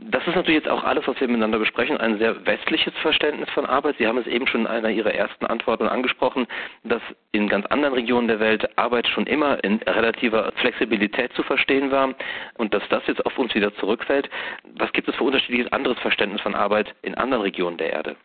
Das 0.00 0.24
ist 0.28 0.36
natürlich 0.36 0.60
jetzt 0.62 0.68
auch 0.68 0.84
alles, 0.84 1.08
was 1.08 1.20
wir 1.20 1.26
miteinander 1.26 1.58
besprechen, 1.58 1.96
ein 1.96 2.18
sehr 2.18 2.46
westliches 2.46 2.94
Verständnis 3.02 3.50
von 3.50 3.66
Arbeit. 3.66 3.96
Sie 3.98 4.06
haben 4.06 4.18
es 4.18 4.28
eben 4.28 4.46
schon 4.46 4.60
in 4.60 4.66
einer 4.68 4.90
Ihrer 4.90 5.12
ersten 5.12 5.44
Antworten 5.44 5.88
angesprochen, 5.88 6.46
dass 6.84 7.02
in 7.32 7.48
ganz 7.48 7.66
anderen 7.66 7.94
Regionen 7.94 8.28
der 8.28 8.38
Welt 8.38 8.78
Arbeit 8.78 9.08
schon 9.08 9.26
immer 9.26 9.62
in 9.64 9.78
relativer 9.78 10.52
Flexibilität 10.54 11.32
zu 11.32 11.42
verstehen 11.42 11.90
war 11.90 12.14
und 12.58 12.74
dass 12.74 12.88
das 12.90 13.04
jetzt 13.08 13.26
auf 13.26 13.36
uns 13.38 13.52
wieder 13.56 13.74
zurückfällt. 13.74 14.30
Was 14.76 14.92
gibt 14.92 15.08
es 15.08 15.16
für 15.16 15.24
unterschiedliches 15.24 15.72
anderes 15.72 15.98
Verständnis 15.98 16.40
von 16.42 16.54
Arbeit 16.54 16.94
in 17.02 17.16
anderen 17.16 17.42
Regionen 17.42 17.76
der 17.76 17.92
Erde? 17.92 18.16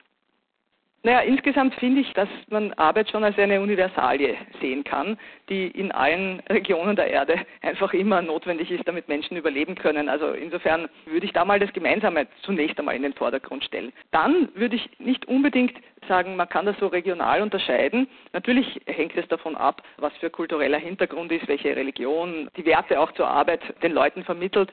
Naja, 1.06 1.20
insgesamt 1.20 1.76
finde 1.76 2.00
ich, 2.00 2.14
dass 2.14 2.30
man 2.50 2.72
Arbeit 2.74 3.10
schon 3.10 3.26
als 3.26 3.38
eine 3.38 3.60
Universalie 3.60 4.38
sehen 4.62 4.86
kann, 4.86 5.18
die 5.50 5.68
in 5.68 5.92
allen 5.92 6.40
Regionen 6.50 6.96
der 6.96 7.08
Erde 7.08 7.36
einfach 7.62 7.94
immer 7.94 8.22
notwendig 8.22 8.72
ist, 8.72 8.88
damit 8.88 9.10
Menschen 9.10 9.36
überleben 9.36 9.76
können. 9.76 10.08
Also 10.08 10.32
insofern 10.32 10.88
würde 11.06 11.26
ich 11.26 11.34
da 11.34 11.44
mal 11.44 11.60
das 11.60 11.74
Gemeinsame 11.74 12.26
zunächst 12.44 12.80
einmal 12.80 12.96
in 12.96 13.04
den 13.04 13.14
Vordergrund 13.14 13.66
stellen. 13.66 13.92
Dann 14.12 14.48
würde 14.56 14.78
ich 14.78 14.90
nicht 14.98 15.28
unbedingt 15.28 15.74
sagen, 16.08 16.36
man 16.36 16.50
kann 16.50 16.66
das 16.66 16.78
so 16.80 16.88
regional 16.88 17.42
unterscheiden. 17.42 18.08
Natürlich 18.32 18.82
hängt 18.86 19.16
es 19.16 19.28
davon 19.28 19.56
ab, 19.56 19.82
was 19.98 20.14
für 20.18 20.30
kultureller 20.30 20.78
Hintergrund 20.78 21.32
ist, 21.32 21.48
welche 21.48 21.76
Religion, 21.76 22.50
die 22.58 22.66
Werte 22.66 23.00
auch 23.00 23.12
zur 23.14 23.28
Arbeit 23.28 23.62
den 23.82 23.94
Leuten 23.94 24.24
vermittelt. 24.24 24.72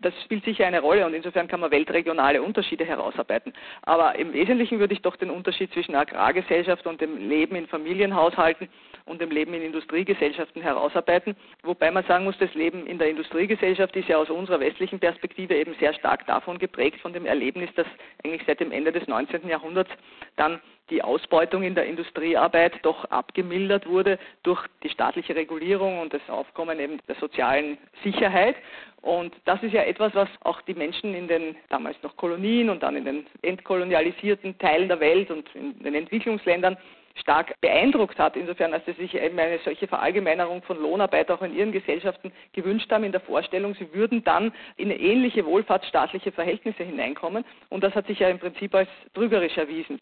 Das 0.00 0.12
spielt 0.24 0.44
sicher 0.44 0.66
eine 0.66 0.80
Rolle 0.80 1.06
und 1.06 1.14
insofern 1.14 1.48
kann 1.48 1.60
man 1.60 1.70
weltregionale 1.70 2.42
Unterschiede 2.42 2.84
herausarbeiten. 2.84 3.52
Aber 3.82 4.16
im 4.16 4.32
Wesentlichen 4.32 4.78
würde 4.78 4.94
ich 4.94 5.02
doch 5.02 5.16
den 5.16 5.30
Unterschied 5.30 5.72
zwischen 5.72 5.94
Agrargesellschaft 5.94 6.86
und 6.86 7.00
dem 7.00 7.28
Leben 7.28 7.56
in 7.56 7.66
Familienhaushalten 7.66 8.68
und 9.04 9.20
dem 9.20 9.30
Leben 9.30 9.54
in 9.54 9.62
Industriegesellschaften 9.62 10.62
herausarbeiten. 10.62 11.36
Wobei 11.62 11.90
man 11.90 12.04
sagen 12.04 12.24
muss, 12.24 12.38
das 12.38 12.52
Leben 12.54 12.86
in 12.86 12.98
der 12.98 13.08
Industriegesellschaft 13.08 13.94
ist 13.96 14.08
ja 14.08 14.18
aus 14.18 14.30
unserer 14.30 14.60
westlichen 14.60 14.98
Perspektive 14.98 15.54
eben 15.54 15.74
sehr 15.80 15.94
stark 15.94 16.26
davon 16.26 16.58
geprägt, 16.58 17.00
von 17.00 17.12
dem 17.12 17.26
Erlebnis, 17.26 17.70
dass 17.74 17.86
eigentlich 18.24 18.42
seit 18.46 18.60
dem 18.60 18.72
Ende 18.72 18.92
des 18.92 19.06
19. 19.06 19.48
Jahrhunderts 19.48 19.90
dann 20.36 20.60
die 20.90 21.02
Ausbeutung 21.02 21.62
in 21.62 21.74
der 21.74 21.86
Industriearbeit 21.86 22.74
doch 22.82 23.04
abgemildert 23.06 23.88
wurde 23.88 24.18
durch 24.42 24.64
die 24.82 24.90
staatliche 24.90 25.34
Regulierung 25.34 26.00
und 26.00 26.12
das 26.12 26.20
Aufkommen 26.28 26.78
eben 26.78 26.98
der 27.08 27.14
sozialen 27.16 27.78
Sicherheit. 28.02 28.56
Und 29.00 29.34
das 29.46 29.62
ist 29.62 29.72
ja 29.72 29.82
etwas, 29.82 30.14
was 30.14 30.28
auch 30.42 30.60
die 30.62 30.74
Menschen 30.74 31.14
in 31.14 31.28
den 31.28 31.56
damals 31.70 31.96
noch 32.02 32.16
Kolonien 32.16 32.68
und 32.68 32.82
dann 32.82 32.96
in 32.96 33.04
den 33.04 33.26
entkolonialisierten 33.42 34.58
Teilen 34.58 34.88
der 34.88 35.00
Welt 35.00 35.30
und 35.30 35.48
in 35.54 35.82
den 35.82 35.94
Entwicklungsländern 35.94 36.76
stark 37.16 37.60
beeindruckt 37.60 38.18
hat, 38.18 38.36
insofern, 38.36 38.72
als 38.72 38.84
sie 38.86 38.92
sich 38.92 39.14
eben 39.14 39.38
eine 39.38 39.58
solche 39.60 39.86
Verallgemeinerung 39.86 40.62
von 40.62 40.80
Lohnarbeit 40.80 41.30
auch 41.30 41.42
in 41.42 41.54
ihren 41.54 41.72
Gesellschaften 41.72 42.32
gewünscht 42.52 42.90
haben, 42.90 43.04
in 43.04 43.12
der 43.12 43.20
Vorstellung, 43.20 43.74
sie 43.74 43.92
würden 43.92 44.24
dann 44.24 44.52
in 44.76 44.90
ähnliche 44.90 45.44
wohlfahrtsstaatliche 45.44 46.32
Verhältnisse 46.32 46.84
hineinkommen. 46.84 47.44
Und 47.68 47.84
das 47.84 47.94
hat 47.94 48.06
sich 48.06 48.18
ja 48.18 48.28
im 48.28 48.38
Prinzip 48.38 48.74
als 48.74 48.88
trügerisch 49.14 49.56
erwiesen. 49.56 50.00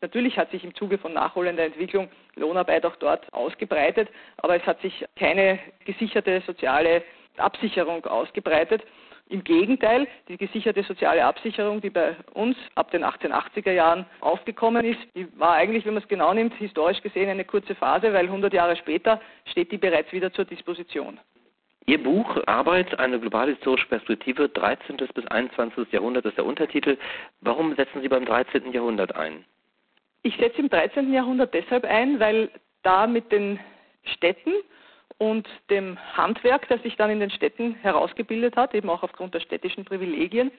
Natürlich 0.00 0.36
hat 0.36 0.50
sich 0.50 0.64
im 0.64 0.74
Zuge 0.74 0.98
von 0.98 1.12
nachholender 1.12 1.64
Entwicklung 1.64 2.08
Lohnarbeit 2.34 2.84
auch 2.84 2.96
dort 2.96 3.32
ausgebreitet, 3.32 4.08
aber 4.38 4.56
es 4.56 4.66
hat 4.66 4.80
sich 4.82 5.04
keine 5.16 5.60
gesicherte 5.84 6.42
soziale 6.44 7.04
Absicherung 7.36 8.04
ausgebreitet. 8.04 8.82
Im 9.28 9.44
Gegenteil, 9.44 10.06
die 10.28 10.36
gesicherte 10.36 10.82
soziale 10.82 11.24
Absicherung, 11.24 11.80
die 11.80 11.90
bei 11.90 12.16
uns 12.34 12.56
ab 12.74 12.90
den 12.90 13.02
1880er 13.02 13.72
Jahren 13.72 14.04
aufgekommen 14.20 14.84
ist, 14.84 15.00
die 15.14 15.26
war 15.38 15.54
eigentlich, 15.54 15.86
wenn 15.86 15.94
man 15.94 16.02
es 16.02 16.08
genau 16.08 16.34
nimmt, 16.34 16.54
historisch 16.54 17.00
gesehen 17.00 17.30
eine 17.30 17.44
kurze 17.44 17.74
Phase, 17.74 18.12
weil 18.12 18.26
100 18.26 18.52
Jahre 18.52 18.76
später 18.76 19.20
steht 19.46 19.72
die 19.72 19.78
bereits 19.78 20.12
wieder 20.12 20.32
zur 20.32 20.44
Disposition. 20.44 21.18
Ihr 21.86 22.02
Buch 22.02 22.36
Arbeit, 22.46 22.98
eine 22.98 23.18
globale 23.18 23.52
historische 23.52 23.88
Perspektive, 23.88 24.48
13. 24.48 24.98
bis 24.98 25.26
21. 25.26 25.90
Jahrhundert 25.92 26.24
ist 26.26 26.36
der 26.36 26.46
Untertitel. 26.46 26.96
Warum 27.40 27.74
setzen 27.74 28.02
Sie 28.02 28.08
beim 28.08 28.24
13. 28.24 28.72
Jahrhundert 28.72 29.16
ein? 29.16 29.44
Ich 30.22 30.36
setze 30.36 30.60
im 30.60 30.68
13. 30.68 31.12
Jahrhundert 31.12 31.52
deshalb 31.54 31.84
ein, 31.84 32.20
weil 32.20 32.50
da 32.82 33.08
mit 33.08 33.32
den 33.32 33.58
Städten 34.04 34.52
und 35.22 35.48
dem 35.70 35.96
Handwerk, 36.16 36.66
das 36.66 36.82
sich 36.82 36.96
dann 36.96 37.08
in 37.08 37.20
den 37.20 37.30
Städten 37.30 37.76
herausgebildet 37.76 38.56
hat, 38.56 38.74
eben 38.74 38.90
auch 38.90 39.04
aufgrund 39.04 39.32
der 39.34 39.38
städtischen 39.38 39.84
Privilegien, 39.84 40.50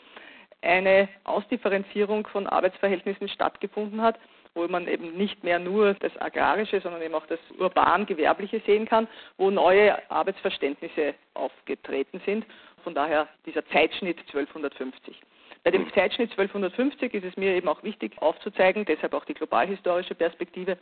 eine 0.61 1.09
Ausdifferenzierung 1.25 2.25
von 2.27 2.47
Arbeitsverhältnissen 2.47 3.27
stattgefunden 3.27 4.01
hat, 4.01 4.17
wo 4.55 4.65
man 4.69 4.87
eben 4.87 5.17
nicht 5.17 5.43
mehr 5.43 5.59
nur 5.59 5.95
das 5.95 6.15
Agrarische, 6.21 6.79
sondern 6.79 7.01
eben 7.01 7.13
auch 7.13 7.25
das 7.25 7.39
urban-gewerbliche 7.59 8.61
sehen 8.65 8.85
kann, 8.85 9.09
wo 9.37 9.51
neue 9.51 10.09
Arbeitsverständnisse 10.09 11.13
aufgetreten 11.33 12.21
sind. 12.25 12.45
Von 12.85 12.95
daher 12.95 13.27
dieser 13.45 13.65
Zeitschnitt 13.67 14.19
1250. 14.19 15.19
Bei 15.65 15.71
dem 15.71 15.91
Zeitschnitt 15.93 16.31
1250 16.31 17.13
ist 17.13 17.25
es 17.25 17.35
mir 17.35 17.53
eben 17.53 17.67
auch 17.67 17.83
wichtig 17.83 18.13
aufzuzeigen, 18.21 18.85
deshalb 18.85 19.13
auch 19.13 19.25
die 19.25 19.33
globalhistorische 19.33 20.15
Perspektive, 20.15 20.77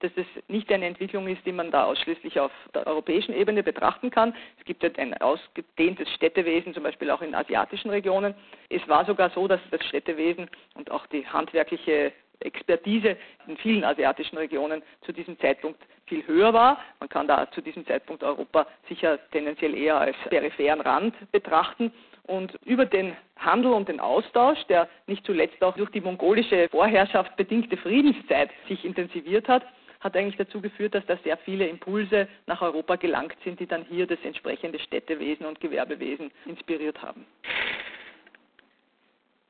dass 0.00 0.12
es 0.16 0.26
nicht 0.48 0.70
eine 0.72 0.86
Entwicklung 0.86 1.26
ist, 1.28 1.44
die 1.46 1.52
man 1.52 1.70
da 1.70 1.84
ausschließlich 1.84 2.38
auf 2.38 2.52
der 2.74 2.86
europäischen 2.86 3.34
Ebene 3.34 3.62
betrachten 3.62 4.10
kann. 4.10 4.34
Es 4.58 4.64
gibt 4.64 4.82
ja 4.82 4.90
ein 4.96 5.14
ausgedehntes 5.20 6.08
Städtewesen, 6.14 6.74
zum 6.74 6.82
Beispiel 6.82 7.10
auch 7.10 7.22
in 7.22 7.34
asiatischen 7.34 7.90
Regionen. 7.90 8.34
Es 8.68 8.86
war 8.88 9.04
sogar 9.04 9.30
so, 9.30 9.48
dass 9.48 9.60
das 9.70 9.84
Städtewesen 9.86 10.48
und 10.74 10.90
auch 10.90 11.06
die 11.06 11.26
handwerkliche 11.26 12.12
Expertise 12.40 13.16
in 13.46 13.56
vielen 13.56 13.84
asiatischen 13.84 14.36
Regionen 14.36 14.82
zu 15.02 15.12
diesem 15.12 15.38
Zeitpunkt 15.40 15.80
viel 16.06 16.26
höher 16.26 16.52
war. 16.52 16.78
Man 17.00 17.08
kann 17.08 17.26
da 17.26 17.50
zu 17.50 17.60
diesem 17.60 17.86
Zeitpunkt 17.86 18.22
Europa 18.22 18.66
sicher 18.88 19.18
tendenziell 19.30 19.74
eher 19.74 19.98
als 19.98 20.16
peripheren 20.28 20.80
Rand 20.80 21.14
betrachten. 21.32 21.92
Und 22.24 22.58
über 22.64 22.86
den 22.86 23.16
Handel 23.36 23.72
und 23.72 23.88
den 23.88 24.00
Austausch, 24.00 24.58
der 24.64 24.88
nicht 25.06 25.24
zuletzt 25.24 25.62
auch 25.62 25.76
durch 25.76 25.90
die 25.90 26.00
mongolische 26.00 26.68
Vorherrschaft 26.70 27.36
bedingte 27.36 27.76
Friedenszeit 27.76 28.50
sich 28.68 28.84
intensiviert 28.84 29.48
hat, 29.48 29.62
hat 30.00 30.16
eigentlich 30.16 30.36
dazu 30.36 30.60
geführt, 30.60 30.94
dass 30.94 31.06
da 31.06 31.16
sehr 31.24 31.36
viele 31.38 31.66
Impulse 31.66 32.28
nach 32.46 32.62
Europa 32.62 32.96
gelangt 32.96 33.36
sind, 33.44 33.60
die 33.60 33.66
dann 33.66 33.84
hier 33.84 34.06
das 34.06 34.18
entsprechende 34.22 34.78
Städtewesen 34.78 35.46
und 35.46 35.60
Gewerbewesen 35.60 36.30
inspiriert 36.46 37.00
haben. 37.02 37.26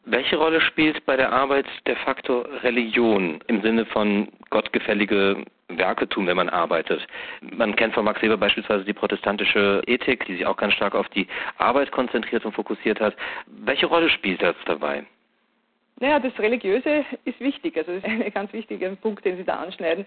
Welche 0.08 0.36
Rolle 0.36 0.60
spielt 0.60 1.04
bei 1.04 1.16
der 1.16 1.32
Arbeit 1.32 1.66
der 1.86 1.96
Faktor 1.96 2.46
Religion 2.62 3.40
im 3.48 3.60
Sinne 3.62 3.84
von 3.86 4.28
gottgefällige 4.50 5.44
Werke 5.66 6.08
tun, 6.08 6.28
wenn 6.28 6.36
man 6.36 6.48
arbeitet? 6.48 7.04
Man 7.40 7.74
kennt 7.74 7.92
von 7.92 8.04
Max 8.04 8.22
Weber 8.22 8.36
beispielsweise 8.36 8.84
die 8.84 8.92
protestantische 8.92 9.82
Ethik, 9.88 10.24
die 10.26 10.34
sich 10.34 10.46
auch 10.46 10.56
ganz 10.56 10.74
stark 10.74 10.94
auf 10.94 11.08
die 11.08 11.26
Arbeit 11.58 11.90
konzentriert 11.90 12.44
und 12.44 12.52
fokussiert 12.52 13.00
hat. 13.00 13.16
Welche 13.46 13.86
Rolle 13.86 14.08
spielt 14.08 14.42
das 14.42 14.54
dabei? 14.66 15.04
Naja, 15.98 16.20
das 16.20 16.38
Religiöse 16.38 17.04
ist 17.24 17.40
wichtig. 17.40 17.76
Also 17.76 17.94
das 17.94 18.04
ist 18.04 18.08
ein 18.24 18.32
ganz 18.32 18.52
wichtiger 18.52 18.94
Punkt, 18.94 19.24
den 19.24 19.36
Sie 19.38 19.44
da 19.44 19.56
anschneiden 19.56 20.06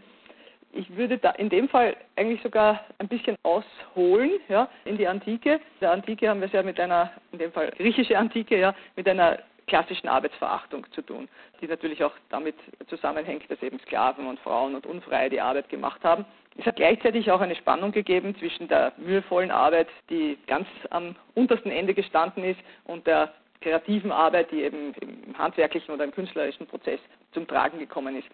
ich 0.74 0.96
würde 0.96 1.18
da 1.18 1.32
in 1.32 1.50
dem 1.50 1.68
Fall 1.68 1.96
eigentlich 2.16 2.42
sogar 2.42 2.86
ein 3.00 3.08
bisschen 3.08 3.36
ausholen, 3.44 4.32
ja, 4.48 4.70
in 4.86 4.98
die 4.98 5.08
Antike. 5.08 5.54
In 5.54 5.60
der 5.82 5.92
Antike 5.92 6.30
haben 6.30 6.40
wir 6.42 6.48
es 6.48 6.54
ja 6.54 6.64
mit 6.64 6.80
einer, 6.80 7.12
in 7.32 7.40
dem 7.40 7.52
Fall 7.52 7.72
griechische 7.72 8.18
Antike, 8.18 8.60
ja, 8.60 8.76
mit 8.96 9.08
einer 9.08 9.40
klassischen 9.68 10.08
Arbeitsverachtung 10.08 10.86
zu 10.92 11.02
tun, 11.02 11.30
die 11.62 11.68
natürlich 11.68 12.04
auch 12.04 12.14
damit 12.30 12.56
zusammenhängt, 12.88 13.50
dass 13.50 13.62
eben 13.62 13.80
Sklaven 13.80 14.26
und 14.26 14.40
Frauen 14.40 14.76
und 14.76 14.86
Unfreie 14.86 15.30
die 15.30 15.42
Arbeit 15.42 15.70
gemacht 15.70 16.04
haben. 16.04 16.26
Es 16.58 16.66
hat 16.66 16.76
gleichzeitig 16.76 17.32
auch 17.32 17.40
eine 17.40 17.56
Spannung 17.56 17.92
gegeben 17.92 18.36
zwischen 18.38 18.68
der 18.68 18.94
mühevollen 18.98 19.52
Arbeit, 19.52 19.88
die 20.10 20.38
ganz 20.48 20.68
am 20.90 21.16
untersten 21.36 21.72
Ende 21.72 21.94
gestanden 21.94 22.44
ist, 22.44 22.60
und 22.86 23.06
der 23.08 23.32
kreativen 23.62 24.12
Arbeit, 24.12 24.52
die 24.52 24.64
eben 24.64 24.94
im 25.02 25.38
handwerklichen 25.38 25.94
oder 25.94 26.04
im 26.04 26.12
künstlerischen 26.12 26.66
Prozess 26.66 27.00
zum 27.34 27.48
Tragen 27.48 27.80
gekommen 27.80 28.18
ist. 28.18 28.28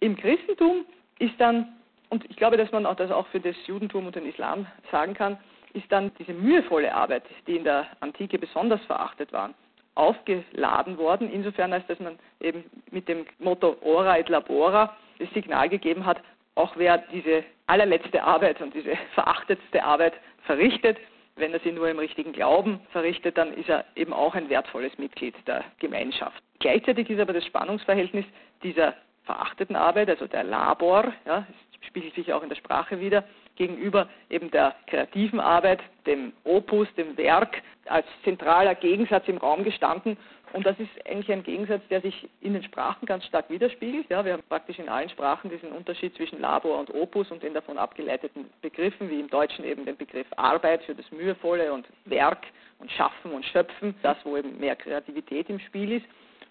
Im 0.00 0.16
Christentum 0.16 0.84
ist 1.18 1.34
dann, 1.38 1.68
und 2.10 2.24
ich 2.30 2.36
glaube, 2.36 2.56
dass 2.56 2.70
man 2.72 2.86
auch 2.86 2.96
das 2.96 3.10
auch 3.10 3.26
für 3.28 3.40
das 3.40 3.56
Judentum 3.66 4.06
und 4.06 4.16
den 4.16 4.26
Islam 4.26 4.66
sagen 4.90 5.14
kann, 5.14 5.38
ist 5.72 5.90
dann 5.90 6.10
diese 6.18 6.32
mühevolle 6.32 6.94
Arbeit, 6.94 7.24
die 7.46 7.56
in 7.56 7.64
der 7.64 7.86
Antike 8.00 8.38
besonders 8.38 8.80
verachtet 8.86 9.32
war, 9.32 9.50
aufgeladen 9.94 10.98
worden, 10.98 11.30
insofern 11.30 11.72
als 11.72 11.86
dass 11.86 11.98
man 12.00 12.18
eben 12.40 12.64
mit 12.90 13.08
dem 13.08 13.26
Motto 13.38 13.76
Ora 13.82 14.18
et 14.18 14.28
Labora 14.28 14.96
das 15.18 15.30
Signal 15.30 15.68
gegeben 15.68 16.04
hat, 16.04 16.20
auch 16.54 16.76
wer 16.76 16.98
diese 17.12 17.44
allerletzte 17.66 18.22
Arbeit 18.22 18.60
und 18.60 18.74
diese 18.74 18.96
verachtetste 19.14 19.84
Arbeit 19.84 20.14
verrichtet, 20.44 20.98
wenn 21.36 21.52
er 21.52 21.60
sie 21.60 21.72
nur 21.72 21.88
im 21.88 21.98
richtigen 21.98 22.32
Glauben 22.32 22.80
verrichtet, 22.92 23.36
dann 23.36 23.52
ist 23.52 23.68
er 23.68 23.84
eben 23.94 24.12
auch 24.12 24.34
ein 24.34 24.48
wertvolles 24.48 24.96
Mitglied 24.96 25.34
der 25.46 25.64
Gemeinschaft. 25.78 26.42
Gleichzeitig 26.60 27.10
ist 27.10 27.20
aber 27.20 27.34
das 27.34 27.44
Spannungsverhältnis 27.44 28.24
dieser 28.62 28.94
verachteten 29.26 29.76
Arbeit, 29.76 30.08
also 30.08 30.26
der 30.26 30.44
Labor, 30.44 31.12
ja, 31.26 31.46
spiegelt 31.82 32.14
sich 32.14 32.32
auch 32.32 32.42
in 32.42 32.48
der 32.48 32.56
Sprache 32.56 33.00
wieder, 33.00 33.24
gegenüber 33.56 34.08
eben 34.30 34.50
der 34.50 34.74
kreativen 34.86 35.40
Arbeit, 35.40 35.80
dem 36.06 36.32
Opus, 36.44 36.88
dem 36.96 37.16
Werk, 37.16 37.62
als 37.86 38.06
zentraler 38.24 38.74
Gegensatz 38.74 39.26
im 39.28 39.38
Raum 39.38 39.64
gestanden. 39.64 40.16
Und 40.52 40.64
das 40.64 40.78
ist 40.78 40.90
eigentlich 41.06 41.32
ein 41.32 41.42
Gegensatz, 41.42 41.82
der 41.88 42.00
sich 42.00 42.28
in 42.40 42.54
den 42.54 42.62
Sprachen 42.62 43.04
ganz 43.06 43.24
stark 43.24 43.50
widerspiegelt. 43.50 44.08
Ja, 44.08 44.24
wir 44.24 44.34
haben 44.34 44.42
praktisch 44.48 44.78
in 44.78 44.88
allen 44.88 45.08
Sprachen 45.08 45.50
diesen 45.50 45.72
Unterschied 45.72 46.14
zwischen 46.14 46.40
Labor 46.40 46.78
und 46.78 46.94
Opus 46.94 47.30
und 47.30 47.42
den 47.42 47.52
davon 47.54 47.78
abgeleiteten 47.78 48.48
Begriffen, 48.62 49.10
wie 49.10 49.20
im 49.20 49.28
Deutschen 49.28 49.64
eben 49.64 49.84
den 49.84 49.96
Begriff 49.96 50.26
Arbeit 50.36 50.82
für 50.84 50.94
das 50.94 51.10
Mühevolle 51.10 51.72
und 51.72 51.86
Werk 52.04 52.46
und 52.78 52.90
Schaffen 52.92 53.32
und 53.32 53.44
Schöpfen, 53.44 53.94
das, 54.02 54.16
wo 54.24 54.36
eben 54.36 54.58
mehr 54.58 54.76
Kreativität 54.76 55.50
im 55.50 55.58
Spiel 55.58 55.92
ist. 55.92 56.06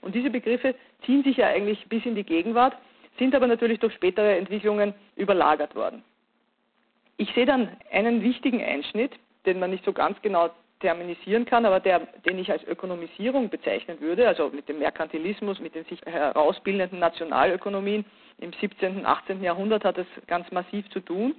Und 0.06 0.14
diese 0.14 0.30
Begriffe 0.30 0.76
ziehen 1.04 1.24
sich 1.24 1.38
ja 1.38 1.48
eigentlich 1.48 1.84
bis 1.90 2.06
in 2.06 2.14
die 2.14 2.24
Gegenwart, 2.24 2.78
sind 3.18 3.34
aber 3.34 3.48
natürlich 3.48 3.80
durch 3.80 3.94
spätere 3.96 4.38
Entwicklungen 4.38 4.94
überlagert 5.16 5.76
worden. 5.76 6.04
Ich 7.18 7.34
sehe 7.34 7.48
dann 7.48 7.76
einen 7.92 8.22
wichtigen 8.22 8.64
Einschnitt, 8.64 9.14
den 9.48 9.60
man 9.60 9.72
nicht 9.72 9.84
so 9.84 9.94
ganz 9.94 10.22
genau 10.22 10.52
terminisieren 10.80 11.46
kann, 11.46 11.66
aber 11.66 11.80
der, 11.80 12.02
den 12.24 12.38
ich 12.38 12.52
als 12.52 12.64
Ökonomisierung 12.66 13.50
bezeichnen 13.50 14.00
würde, 14.00 14.28
also 14.28 14.50
mit 14.50 14.70
dem 14.70 14.78
Merkantilismus, 14.78 15.60
mit 15.60 15.74
den 15.74 15.86
sich 15.86 16.00
herausbildenden 16.06 17.00
Nationalökonomien 17.00 18.06
im 18.38 18.54
17., 18.54 18.98
und 18.98 19.06
18. 19.08 19.42
Jahrhundert 19.42 19.86
hat 19.86 19.98
es 19.98 20.08
ganz 20.28 20.52
massiv 20.52 20.88
zu 20.92 21.00
tun. 21.00 21.34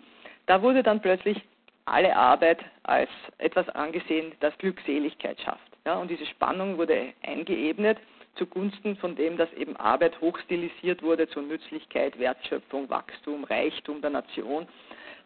Da 0.46 0.60
wurde 0.60 0.82
dann 0.82 1.00
plötzlich 1.00 1.40
alle 1.84 2.16
Arbeit 2.16 2.64
als 2.82 3.10
etwas 3.38 3.68
angesehen, 3.68 4.32
das 4.40 4.58
Glückseligkeit 4.58 5.40
schafft. 5.40 5.70
Ja, 5.84 5.98
und 5.98 6.10
diese 6.10 6.26
Spannung 6.26 6.78
wurde 6.78 7.12
eingeebnet 7.22 7.98
zugunsten 8.36 8.96
von 8.96 9.16
dem, 9.16 9.36
dass 9.36 9.52
eben 9.54 9.76
Arbeit 9.76 10.20
hochstilisiert 10.20 11.02
wurde 11.02 11.28
zur 11.28 11.42
Nützlichkeit, 11.42 12.18
Wertschöpfung, 12.18 12.88
Wachstum, 12.88 13.44
Reichtum 13.44 14.00
der 14.00 14.10
Nation. 14.10 14.66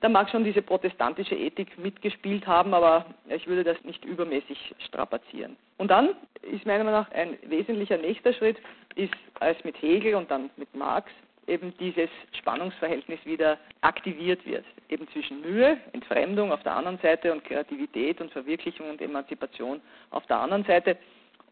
Da 0.00 0.09
mag 0.09 0.31
schon 0.31 0.45
diese 0.45 0.62
protestantische 0.62 1.35
Ethik 1.35 1.76
mitgespielt 1.79 2.47
haben, 2.47 2.73
aber 2.73 3.05
ich 3.29 3.47
würde 3.47 3.64
das 3.64 3.83
nicht 3.85 4.02
übermäßig 4.05 4.75
strapazieren. 4.87 5.57
Und 5.76 5.90
dann 5.90 6.11
ist 6.43 6.64
meiner 6.64 6.85
Meinung 6.85 7.02
nach 7.02 7.11
ein 7.12 7.37
wesentlicher 7.43 7.99
nächster 7.99 8.33
Schritt, 8.33 8.57
ist 8.95 9.12
als 9.40 9.62
mit 9.62 9.81
Hegel 9.83 10.14
und 10.14 10.31
dann 10.31 10.49
mit 10.57 10.75
Marx 10.75 11.11
eben 11.47 11.75
dieses 11.79 12.09
Spannungsverhältnis 12.38 13.19
wieder 13.25 13.59
aktiviert 13.83 14.47
wird. 14.47 14.64
Eben 14.88 15.07
zwischen 15.09 15.40
Mühe, 15.43 15.79
Entfremdung 15.93 16.52
auf 16.52 16.62
der 16.62 16.76
anderen 16.76 16.99
Seite 16.99 17.33
und 17.33 17.45
Kreativität 17.45 18.21
und 18.21 18.31
Verwirklichung 18.33 18.88
und 18.88 19.02
Emanzipation 19.02 19.81
auf 20.11 20.25
der 20.26 20.38
anderen 20.38 20.64
Seite. 20.64 20.97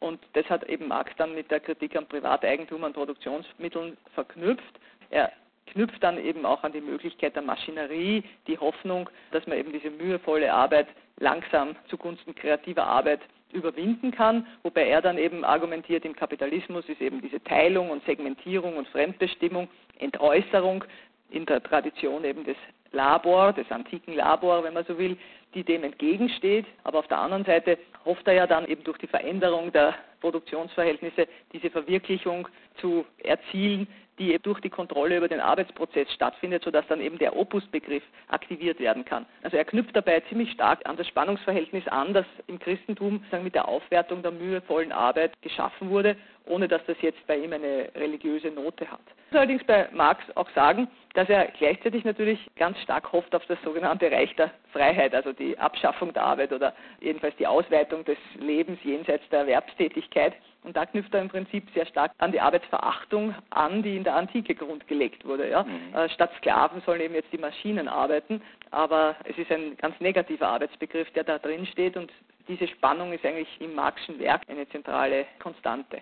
Und 0.01 0.21
das 0.35 0.49
hat 0.49 0.69
eben 0.69 0.89
Marx 0.89 1.13
dann 1.17 1.35
mit 1.35 1.51
der 1.51 1.61
Kritik 1.61 1.97
am 1.97 2.07
Privateigentum 2.07 2.85
an 2.85 2.93
Produktionsmitteln 2.93 3.97
verknüpft. 4.15 4.81
Er 5.11 5.33
knüpft 5.67 6.03
dann 6.03 6.19
eben 6.19 6.47
auch 6.47 6.63
an 6.63 6.73
die 6.73 6.81
Möglichkeit 6.81 7.35
der 7.35 7.43
Maschinerie, 7.43 8.23
die 8.47 8.59
Hoffnung, 8.59 9.11
dass 9.33 9.47
man 9.47 9.59
eben 9.59 9.73
diese 9.73 9.91
mühevolle 9.91 10.53
Arbeit 10.53 10.87
langsam 11.19 11.77
zugunsten 11.89 12.35
kreativer 12.35 12.87
Arbeit 12.87 13.21
überwinden 13.53 14.11
kann, 14.11 14.47
wobei 14.63 14.89
er 14.89 15.01
dann 15.01 15.17
eben 15.17 15.45
argumentiert, 15.45 16.05
im 16.05 16.15
Kapitalismus 16.15 16.87
ist 16.89 17.01
eben 17.01 17.23
diese 17.23 17.43
Teilung 17.45 17.91
und 17.91 18.05
Segmentierung 18.05 18.77
und 18.77 18.87
Fremdbestimmung, 18.89 19.69
Entäußerung 19.99 20.85
in 21.31 21.47
der 21.47 21.63
Tradition 21.63 22.25
eben 22.25 22.45
des 22.45 22.57
Labor, 22.93 23.53
des 23.53 23.71
antiken 23.71 24.15
Labor, 24.15 24.65
wenn 24.65 24.75
man 24.75 24.85
so 24.85 24.99
will, 24.99 25.17
die 25.59 25.65
dem 25.65 25.85
entgegensteht. 25.85 26.67
Aber 26.85 27.01
auf 27.01 27.09
der 27.09 27.19
anderen 27.19 27.45
Seite 27.45 27.79
hofft 28.05 28.27
er 28.27 28.35
ja 28.35 28.47
dann 28.47 28.67
eben 28.67 28.85
durch 28.85 28.99
die 28.99 29.07
Veränderung 29.07 29.73
der 29.73 29.95
Produktionsverhältnisse 30.21 31.27
diese 31.53 31.71
Verwirklichung 31.71 32.49
zu 32.81 33.05
erzielen, 33.19 33.87
die 34.19 34.37
durch 34.43 34.61
die 34.61 34.71
Kontrolle 34.71 35.17
über 35.17 35.29
den 35.29 35.41
Arbeitsprozess 35.41 36.13
stattfindet, 36.13 36.65
sodass 36.65 36.87
dann 36.89 37.01
eben 37.01 37.19
der 37.19 37.37
Opusbegriff 37.37 38.03
aktiviert 38.29 38.81
werden 38.81 39.05
kann. 39.05 39.27
Also 39.43 39.57
er 39.57 39.65
knüpft 39.65 39.95
dabei 39.95 40.21
ziemlich 40.29 40.51
stark 40.53 40.81
an 40.89 40.97
das 40.97 41.07
Spannungsverhältnis 41.07 41.87
an, 41.89 42.15
das 42.15 42.27
im 42.49 42.59
Christentum 42.59 43.25
sagen, 43.31 43.45
mit 43.45 43.55
der 43.55 43.69
Aufwertung 43.69 44.23
der 44.23 44.33
mühevollen 44.33 44.93
Arbeit 44.93 45.41
geschaffen 45.43 45.91
wurde, 45.91 46.17
ohne 46.47 46.67
dass 46.67 46.85
das 46.87 46.97
jetzt 47.01 47.25
bei 47.27 47.37
ihm 47.37 47.53
eine 47.53 47.91
religiöse 47.95 48.49
Note 48.51 48.91
hat. 48.91 49.01
Ich 49.27 49.33
muss 49.33 49.39
allerdings 49.39 49.65
bei 49.65 49.89
Marx 49.93 50.25
auch 50.35 50.51
sagen, 50.51 50.89
dass 51.15 51.29
er 51.29 51.47
gleichzeitig 51.59 52.05
natürlich 52.05 52.41
ganz 52.57 52.79
stark 52.81 53.13
hofft 53.13 53.35
auf 53.35 53.45
das 53.47 53.59
sogenannte 53.63 54.11
Reich 54.11 54.35
der 54.37 54.51
Freiheit, 54.73 55.15
also 55.15 55.33
die 55.33 55.59
Abschaffung 55.59 56.13
der 56.13 56.25
Arbeit 56.25 56.53
oder 56.53 56.75
jedenfalls 57.01 57.37
die 57.37 57.47
Ausweitung 57.47 58.05
des 58.05 58.19
Lebens 58.39 58.79
jenseits 58.83 59.29
der 59.31 59.41
Erwerbstätigkeit. 59.41 60.35
Und 60.65 60.77
da 60.77 60.85
knüpft 60.87 61.15
er 61.15 61.23
im 61.23 61.29
Prinzip 61.29 61.65
sehr 61.73 61.87
stark 61.87 62.13
an 62.19 62.33
die 62.33 62.41
Arbeitsverachtung 62.41 63.35
an, 63.51 63.83
die 63.83 63.97
in 63.97 64.05
der 64.05 64.17
Antike 64.17 64.55
grundgelegt 64.55 65.25
wurde. 65.25 65.49
Ja? 65.49 65.63
Mhm. 65.63 65.95
Äh, 65.95 66.09
statt 66.11 66.31
Sklaven 66.39 66.83
sollen 66.83 67.01
eben 67.01 67.15
jetzt 67.15 67.33
die 67.33 67.39
Maschinen 67.39 67.89
arbeiten, 67.89 68.43
aber 68.71 69.17
es 69.25 69.39
ist 69.39 69.51
ein 69.51 69.77
ganz 69.77 69.99
negativer 70.01 70.49
Arbeitsbegriff, 70.49 71.11
der 71.13 71.25
da 71.25 71.39
drin 71.39 71.67
steht 71.67 71.97
und 71.97 72.13
diese 72.49 72.67
Spannung 72.67 73.13
ist 73.13 73.25
eigentlich 73.25 73.49
im 73.61 73.75
Marxischen 73.75 74.19
Werk 74.19 74.43
eine 74.49 74.69
zentrale 74.69 75.27
Konstante. 75.39 76.01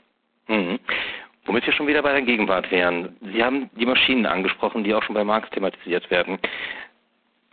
Mhm. 0.48 0.78
Womit 1.44 1.66
wir 1.66 1.72
schon 1.72 1.86
wieder 1.86 2.02
bei 2.02 2.12
der 2.12 2.22
Gegenwart 2.22 2.70
wären. 2.70 3.16
Sie 3.20 3.42
haben 3.42 3.70
die 3.74 3.86
Maschinen 3.86 4.26
angesprochen, 4.26 4.82
die 4.82 4.94
auch 4.94 5.02
schon 5.02 5.14
bei 5.14 5.24
Marx 5.24 5.48
thematisiert 5.50 6.10
werden. 6.10 6.38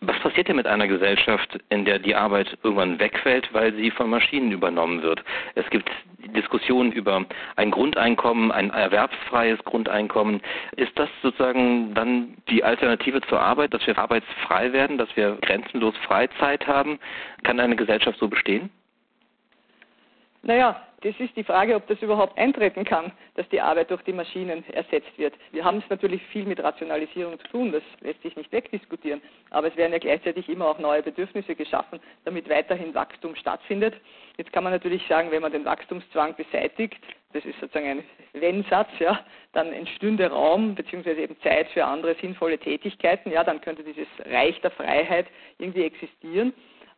Was 0.06 0.20
passiert 0.20 0.50
denn 0.50 0.58
mit 0.58 0.68
einer 0.68 0.88
Gesellschaft, 0.88 1.60
in 1.70 1.86
der 1.86 2.00
die 2.00 2.16
Arbeit 2.16 2.58
irgendwann 2.62 3.00
wegfällt, 3.00 3.54
weil 3.54 3.74
sie 3.74 3.90
von 3.90 4.10
Maschinen 4.10 4.52
übernommen 4.52 5.02
wird? 5.02 5.24
Es 5.56 5.70
gibt 5.70 5.90
Diskussionen 6.36 6.92
über 6.92 7.26
ein 7.56 7.72
Grundeinkommen, 7.72 8.52
ein 8.52 8.70
erwerbsfreies 8.70 9.64
Grundeinkommen. 9.64 10.42
Ist 10.76 10.98
das 11.00 11.10
sozusagen 11.22 11.94
dann 11.94 12.36
die 12.50 12.64
Alternative 12.64 13.22
zur 13.22 13.40
Arbeit, 13.40 13.74
dass 13.74 13.86
wir 13.88 13.98
arbeitsfrei 13.98 14.74
werden, 14.74 14.98
dass 14.98 15.16
wir 15.16 15.38
grenzenlos 15.42 15.96
Freizeit 16.06 16.68
haben? 16.68 17.00
Kann 17.44 17.60
eine 17.60 17.76
Gesellschaft 17.76 18.20
so 18.20 18.28
bestehen? 18.28 18.70
Naja, 20.46 20.86
das 21.04 21.16
ist 21.20 21.36
die 21.38 21.44
Frage, 21.44 21.74
ob 21.74 21.88
das 21.88 22.02
überhaupt 22.02 22.38
eintreten 22.38 22.84
kann, 22.84 23.14
dass 23.36 23.48
die 23.48 23.62
Arbeit 23.62 23.92
durch 23.92 24.02
die 24.04 24.12
Maschinen 24.12 24.64
ersetzt 24.74 25.18
wird. 25.18 25.34
Wir 25.52 25.64
haben 25.64 25.78
es 25.78 25.90
natürlich 25.90 26.22
viel 26.28 26.46
mit 26.46 26.62
Rationalisierung 26.62 27.40
zu 27.40 27.48
tun, 27.48 27.72
das 27.72 27.84
lässt 28.02 28.22
sich 28.24 28.36
nicht 28.36 28.52
wegdiskutieren, 28.52 29.22
aber 29.52 29.68
es 29.68 29.78
werden 29.78 29.94
ja 29.94 30.00
gleichzeitig 30.00 30.50
immer 30.50 30.68
auch 30.68 30.80
neue 30.80 31.02
Bedürfnisse 31.02 31.56
geschaffen, 31.56 32.00
damit 32.26 32.50
weiterhin 32.50 32.94
Wachstum 32.94 33.36
stattfindet. 33.36 33.96
Jetzt 34.38 34.52
kann 34.52 34.66
man 34.66 34.74
natürlich 34.74 35.06
sagen, 35.08 35.32
wenn 35.32 35.42
man 35.42 35.54
den 35.54 35.64
Wachstumszwang 35.64 36.36
beseitigt, 36.36 37.02
das 37.32 37.46
ist 37.46 37.60
sozusagen 37.60 37.88
ein 37.88 38.04
Wenn-Satz, 38.34 38.90
ja, 39.00 39.26
dann 39.54 39.72
entstünde 39.72 40.30
Raum 40.30 40.76
bzw. 40.76 41.24
eben 41.24 41.40
Zeit 41.42 41.70
für 41.70 41.86
andere 41.86 42.16
sinnvolle 42.16 42.58
Tätigkeiten, 42.58 43.32
ja, 43.32 43.44
dann 43.44 43.62
könnte 43.62 43.84
dieses 43.84 44.08
Reich 44.30 44.60
der 44.62 44.72
Freiheit 44.72 45.28
irgendwie 45.58 45.84
existieren. 45.84 46.54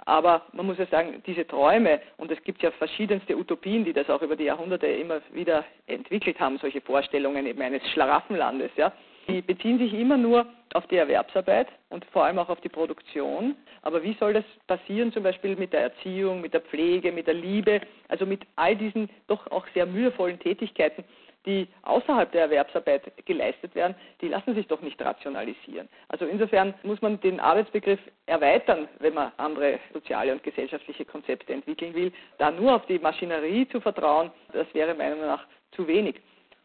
Aber 0.05 0.43
man 0.53 0.65
muss 0.65 0.77
ja 0.77 0.86
sagen, 0.88 1.23
diese 1.25 1.47
Träume, 1.47 2.01
und 2.17 2.31
es 2.31 2.41
gibt 2.43 2.62
ja 2.62 2.71
verschiedenste 2.71 3.38
Utopien, 3.38 3.86
die 3.86 3.93
das 3.93 4.10
auch 4.10 4.21
über 4.21 4.36
die 4.36 4.45
Jahrhunderte 4.45 4.88
immer 4.88 5.21
wieder 5.31 5.63
entwickelt 5.88 6.39
haben, 6.39 6.58
solche 6.58 6.81
Vorstellungen 6.81 7.45
eben 7.45 7.62
eines 7.62 7.88
Schlaraffenlandes, 7.89 8.71
ja, 8.75 8.91
die 9.27 9.41
beziehen 9.41 9.79
sich 9.79 9.93
immer 9.93 10.17
nur 10.17 10.45
auf 10.73 10.86
die 10.88 10.97
Erwerbsarbeit 10.97 11.67
und 11.89 12.05
vor 12.05 12.25
allem 12.25 12.38
auch 12.38 12.49
auf 12.49 12.62
die 12.62 12.69
Produktion. 12.69 13.55
Aber 13.81 14.03
wie 14.03 14.13
soll 14.19 14.34
das 14.34 14.43
passieren, 14.67 15.12
zum 15.12 15.23
Beispiel 15.23 15.55
mit 15.55 15.73
der 15.73 15.81
Erziehung, 15.81 16.41
mit 16.41 16.53
der 16.53 16.62
Pflege, 16.62 17.12
mit 17.12 17.27
der 17.27 17.34
Liebe, 17.34 17.81
also 18.08 18.25
mit 18.25 18.41
all 18.55 18.75
diesen 18.75 19.10
doch 19.27 19.49
auch 19.51 19.65
sehr 19.73 19.86
mühevollen 19.86 20.39
Tätigkeiten, 20.39 21.03
die 21.45 21.67
außerhalb 21.84 22.31
der 22.31 22.43
Erwerbsarbeit 22.43 23.12
geleistet 23.25 23.75
werden, 23.75 23.95
die 24.21 24.27
lassen 24.27 24.55
sich 24.55 24.67
doch 24.67 24.81
nicht 24.81 25.01
rationalisieren. 25.01 25.88
Also 26.08 26.25
insofern 26.25 26.73
muss 26.84 27.01
man 27.01 27.19
den 27.21 27.39
Arbeitsbegriff 27.39 27.99
erweitern, 28.25 28.88
wenn 28.99 29.13
man 29.13 29.31
andere 29.38 29.79
soziale 29.93 30.31
und 30.31 30.43
gesellschaftliche 30.43 31.05
Konzepte 31.05 31.53
entwickeln 31.53 31.93
will. 31.93 32.12
Da 32.38 32.51
nur 32.51 32.75
auf 32.75 32.86
die 32.88 32.99
Maschinerie 32.99 33.67
zu 33.69 33.79
vertrauen, 33.79 34.31
das 34.53 34.67
wäre 34.73 34.93
meiner 34.93 35.15
Meinung 35.15 35.27
nach 35.27 35.45
zu 35.71 35.88
wenig. 35.88 36.15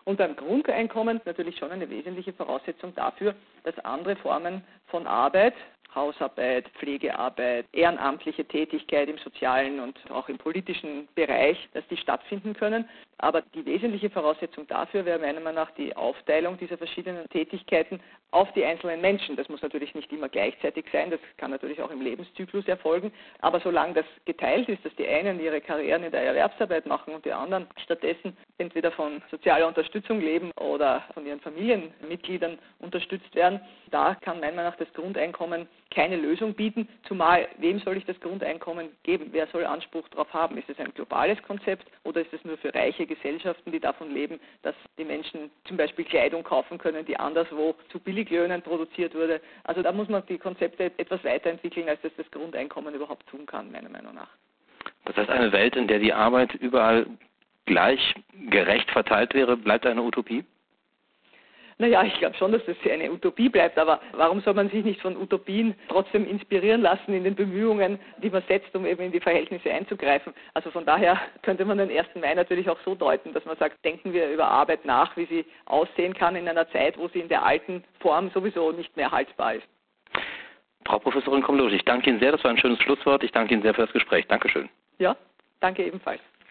Und 0.04 0.16
beim 0.16 0.34
Grundeinkommen 0.34 1.20
natürlich 1.24 1.58
schon 1.58 1.70
eine 1.70 1.88
wesentliche 1.90 2.32
Voraussetzung 2.32 2.94
dafür, 2.94 3.34
dass 3.64 3.78
andere 3.80 4.16
Formen 4.16 4.64
von 4.86 5.06
Arbeit, 5.06 5.54
Hausarbeit, 5.94 6.68
Pflegearbeit, 6.78 7.66
ehrenamtliche 7.72 8.44
Tätigkeit 8.44 9.08
im 9.08 9.18
sozialen 9.18 9.80
und 9.80 9.98
auch 10.10 10.28
im 10.28 10.38
politischen 10.38 11.08
Bereich, 11.14 11.68
dass 11.74 11.86
die 11.88 11.96
stattfinden 11.96 12.54
können. 12.54 12.88
Aber 13.18 13.42
die 13.54 13.66
wesentliche 13.66 14.08
Voraussetzung 14.08 14.66
dafür 14.66 15.04
wäre 15.04 15.18
meiner 15.18 15.40
Meinung 15.40 15.56
nach 15.56 15.70
die 15.72 15.94
Aufteilung 15.94 16.56
dieser 16.56 16.78
verschiedenen 16.78 17.28
Tätigkeiten 17.28 18.00
auf 18.30 18.50
die 18.54 18.64
einzelnen 18.64 19.02
Menschen. 19.02 19.36
Das 19.36 19.48
muss 19.50 19.60
natürlich 19.60 19.94
nicht 19.94 20.10
immer 20.10 20.30
gleichzeitig 20.30 20.86
sein, 20.90 21.10
das 21.10 21.20
kann 21.36 21.50
natürlich 21.50 21.82
auch 21.82 21.90
im 21.90 22.00
Lebenszyklus 22.00 22.66
erfolgen. 22.66 23.12
Aber 23.40 23.60
solange 23.60 23.94
das 23.94 24.06
geteilt 24.24 24.68
ist, 24.70 24.84
dass 24.86 24.94
die 24.96 25.06
einen 25.06 25.38
ihre 25.38 25.60
Karrieren 25.60 26.02
in 26.02 26.12
der 26.12 26.22
Erwerbsarbeit 26.22 26.86
machen 26.86 27.12
und 27.14 27.24
die 27.26 27.32
anderen 27.32 27.66
stattdessen 27.84 28.34
entweder 28.56 28.90
von 28.90 29.20
sozialer 29.30 29.68
Unterstützung 29.68 30.20
leben 30.20 30.50
oder 30.52 31.04
von 31.12 31.26
ihren 31.26 31.40
Familienmitgliedern 31.40 32.58
unterstützt 32.78 33.34
werden, 33.34 33.60
da 33.90 34.14
kann 34.14 34.40
meiner 34.40 34.56
Meinung 34.56 34.70
nach 34.70 34.78
das 34.78 34.92
Grundeinkommen 34.94 35.68
keine 35.90 36.16
Lösung 36.16 36.54
bieten, 36.54 36.88
zumal 37.06 37.48
wem 37.58 37.80
soll 37.80 37.96
ich 37.96 38.04
das 38.04 38.18
Grundeinkommen 38.20 38.90
geben? 39.02 39.28
Wer 39.32 39.46
soll 39.48 39.66
Anspruch 39.66 40.08
darauf 40.08 40.32
haben? 40.32 40.56
Ist 40.56 40.70
es 40.70 40.78
ein 40.78 40.94
globales 40.94 41.42
Konzept 41.42 41.86
oder 42.04 42.20
ist 42.20 42.32
es 42.32 42.44
nur 42.44 42.56
für 42.58 42.72
reiche 42.74 43.06
Gesellschaften, 43.06 43.72
die 43.72 43.80
davon 43.80 44.12
leben, 44.12 44.38
dass 44.62 44.74
die 44.98 45.04
Menschen 45.04 45.50
zum 45.64 45.76
Beispiel 45.76 46.04
Kleidung 46.04 46.44
kaufen 46.44 46.78
können, 46.78 47.04
die 47.04 47.16
anderswo 47.16 47.74
zu 47.90 47.98
Billiglöhnen 47.98 48.62
produziert 48.62 49.14
wurde? 49.14 49.40
Also 49.64 49.82
da 49.82 49.90
muss 49.90 50.08
man 50.08 50.24
die 50.26 50.38
Konzepte 50.38 50.92
etwas 50.96 51.24
weiterentwickeln, 51.24 51.88
als 51.88 52.00
das 52.02 52.12
das 52.16 52.30
Grundeinkommen 52.30 52.94
überhaupt 52.94 53.26
tun 53.26 53.46
kann, 53.46 53.72
meiner 53.72 53.88
Meinung 53.88 54.14
nach. 54.14 54.30
Das 55.04 55.16
heißt, 55.16 55.30
eine 55.30 55.50
Welt, 55.52 55.76
in 55.76 55.88
der 55.88 55.98
die 55.98 56.12
Arbeit 56.12 56.54
überall 56.54 57.06
gleich 57.66 58.14
gerecht 58.48 58.90
verteilt 58.90 59.34
wäre, 59.34 59.56
bleibt 59.56 59.86
eine 59.86 60.02
Utopie? 60.02 60.44
Naja, 61.80 62.02
ich 62.04 62.18
glaube 62.18 62.36
schon, 62.36 62.52
dass 62.52 62.62
das 62.66 62.76
eine 62.90 63.10
Utopie 63.10 63.48
bleibt, 63.48 63.78
aber 63.78 64.00
warum 64.12 64.42
soll 64.42 64.52
man 64.52 64.68
sich 64.68 64.84
nicht 64.84 65.00
von 65.00 65.16
Utopien 65.16 65.74
trotzdem 65.88 66.28
inspirieren 66.28 66.82
lassen 66.82 67.14
in 67.14 67.24
den 67.24 67.34
Bemühungen, 67.34 67.98
die 68.22 68.28
man 68.28 68.42
setzt, 68.48 68.76
um 68.76 68.84
eben 68.84 69.02
in 69.02 69.12
die 69.12 69.20
Verhältnisse 69.20 69.72
einzugreifen? 69.72 70.34
Also 70.52 70.70
von 70.70 70.84
daher 70.84 71.18
könnte 71.40 71.64
man 71.64 71.78
den 71.78 71.90
1. 71.90 72.08
Mai 72.20 72.34
natürlich 72.34 72.68
auch 72.68 72.78
so 72.84 72.94
deuten, 72.94 73.32
dass 73.32 73.46
man 73.46 73.56
sagt, 73.56 73.82
denken 73.82 74.12
wir 74.12 74.28
über 74.28 74.46
Arbeit 74.46 74.84
nach, 74.84 75.16
wie 75.16 75.24
sie 75.24 75.46
aussehen 75.64 76.12
kann 76.12 76.36
in 76.36 76.46
einer 76.46 76.68
Zeit, 76.68 76.98
wo 76.98 77.08
sie 77.08 77.20
in 77.20 77.28
der 77.28 77.46
alten 77.46 77.82
Form 78.00 78.30
sowieso 78.34 78.72
nicht 78.72 78.94
mehr 78.98 79.10
haltbar 79.10 79.54
ist. 79.54 79.66
Frau 80.84 80.98
Professorin 80.98 81.42
Komlos, 81.42 81.72
ich 81.72 81.84
danke 81.86 82.10
Ihnen 82.10 82.20
sehr, 82.20 82.32
das 82.32 82.44
war 82.44 82.50
ein 82.50 82.58
schönes 82.58 82.78
Schlusswort. 82.82 83.24
Ich 83.24 83.32
danke 83.32 83.54
Ihnen 83.54 83.62
sehr 83.62 83.72
für 83.72 83.82
das 83.82 83.92
Gespräch. 83.92 84.26
Dankeschön. 84.26 84.68
Ja, 84.98 85.16
Danke 85.60 85.84
ebenfalls. 85.84 86.20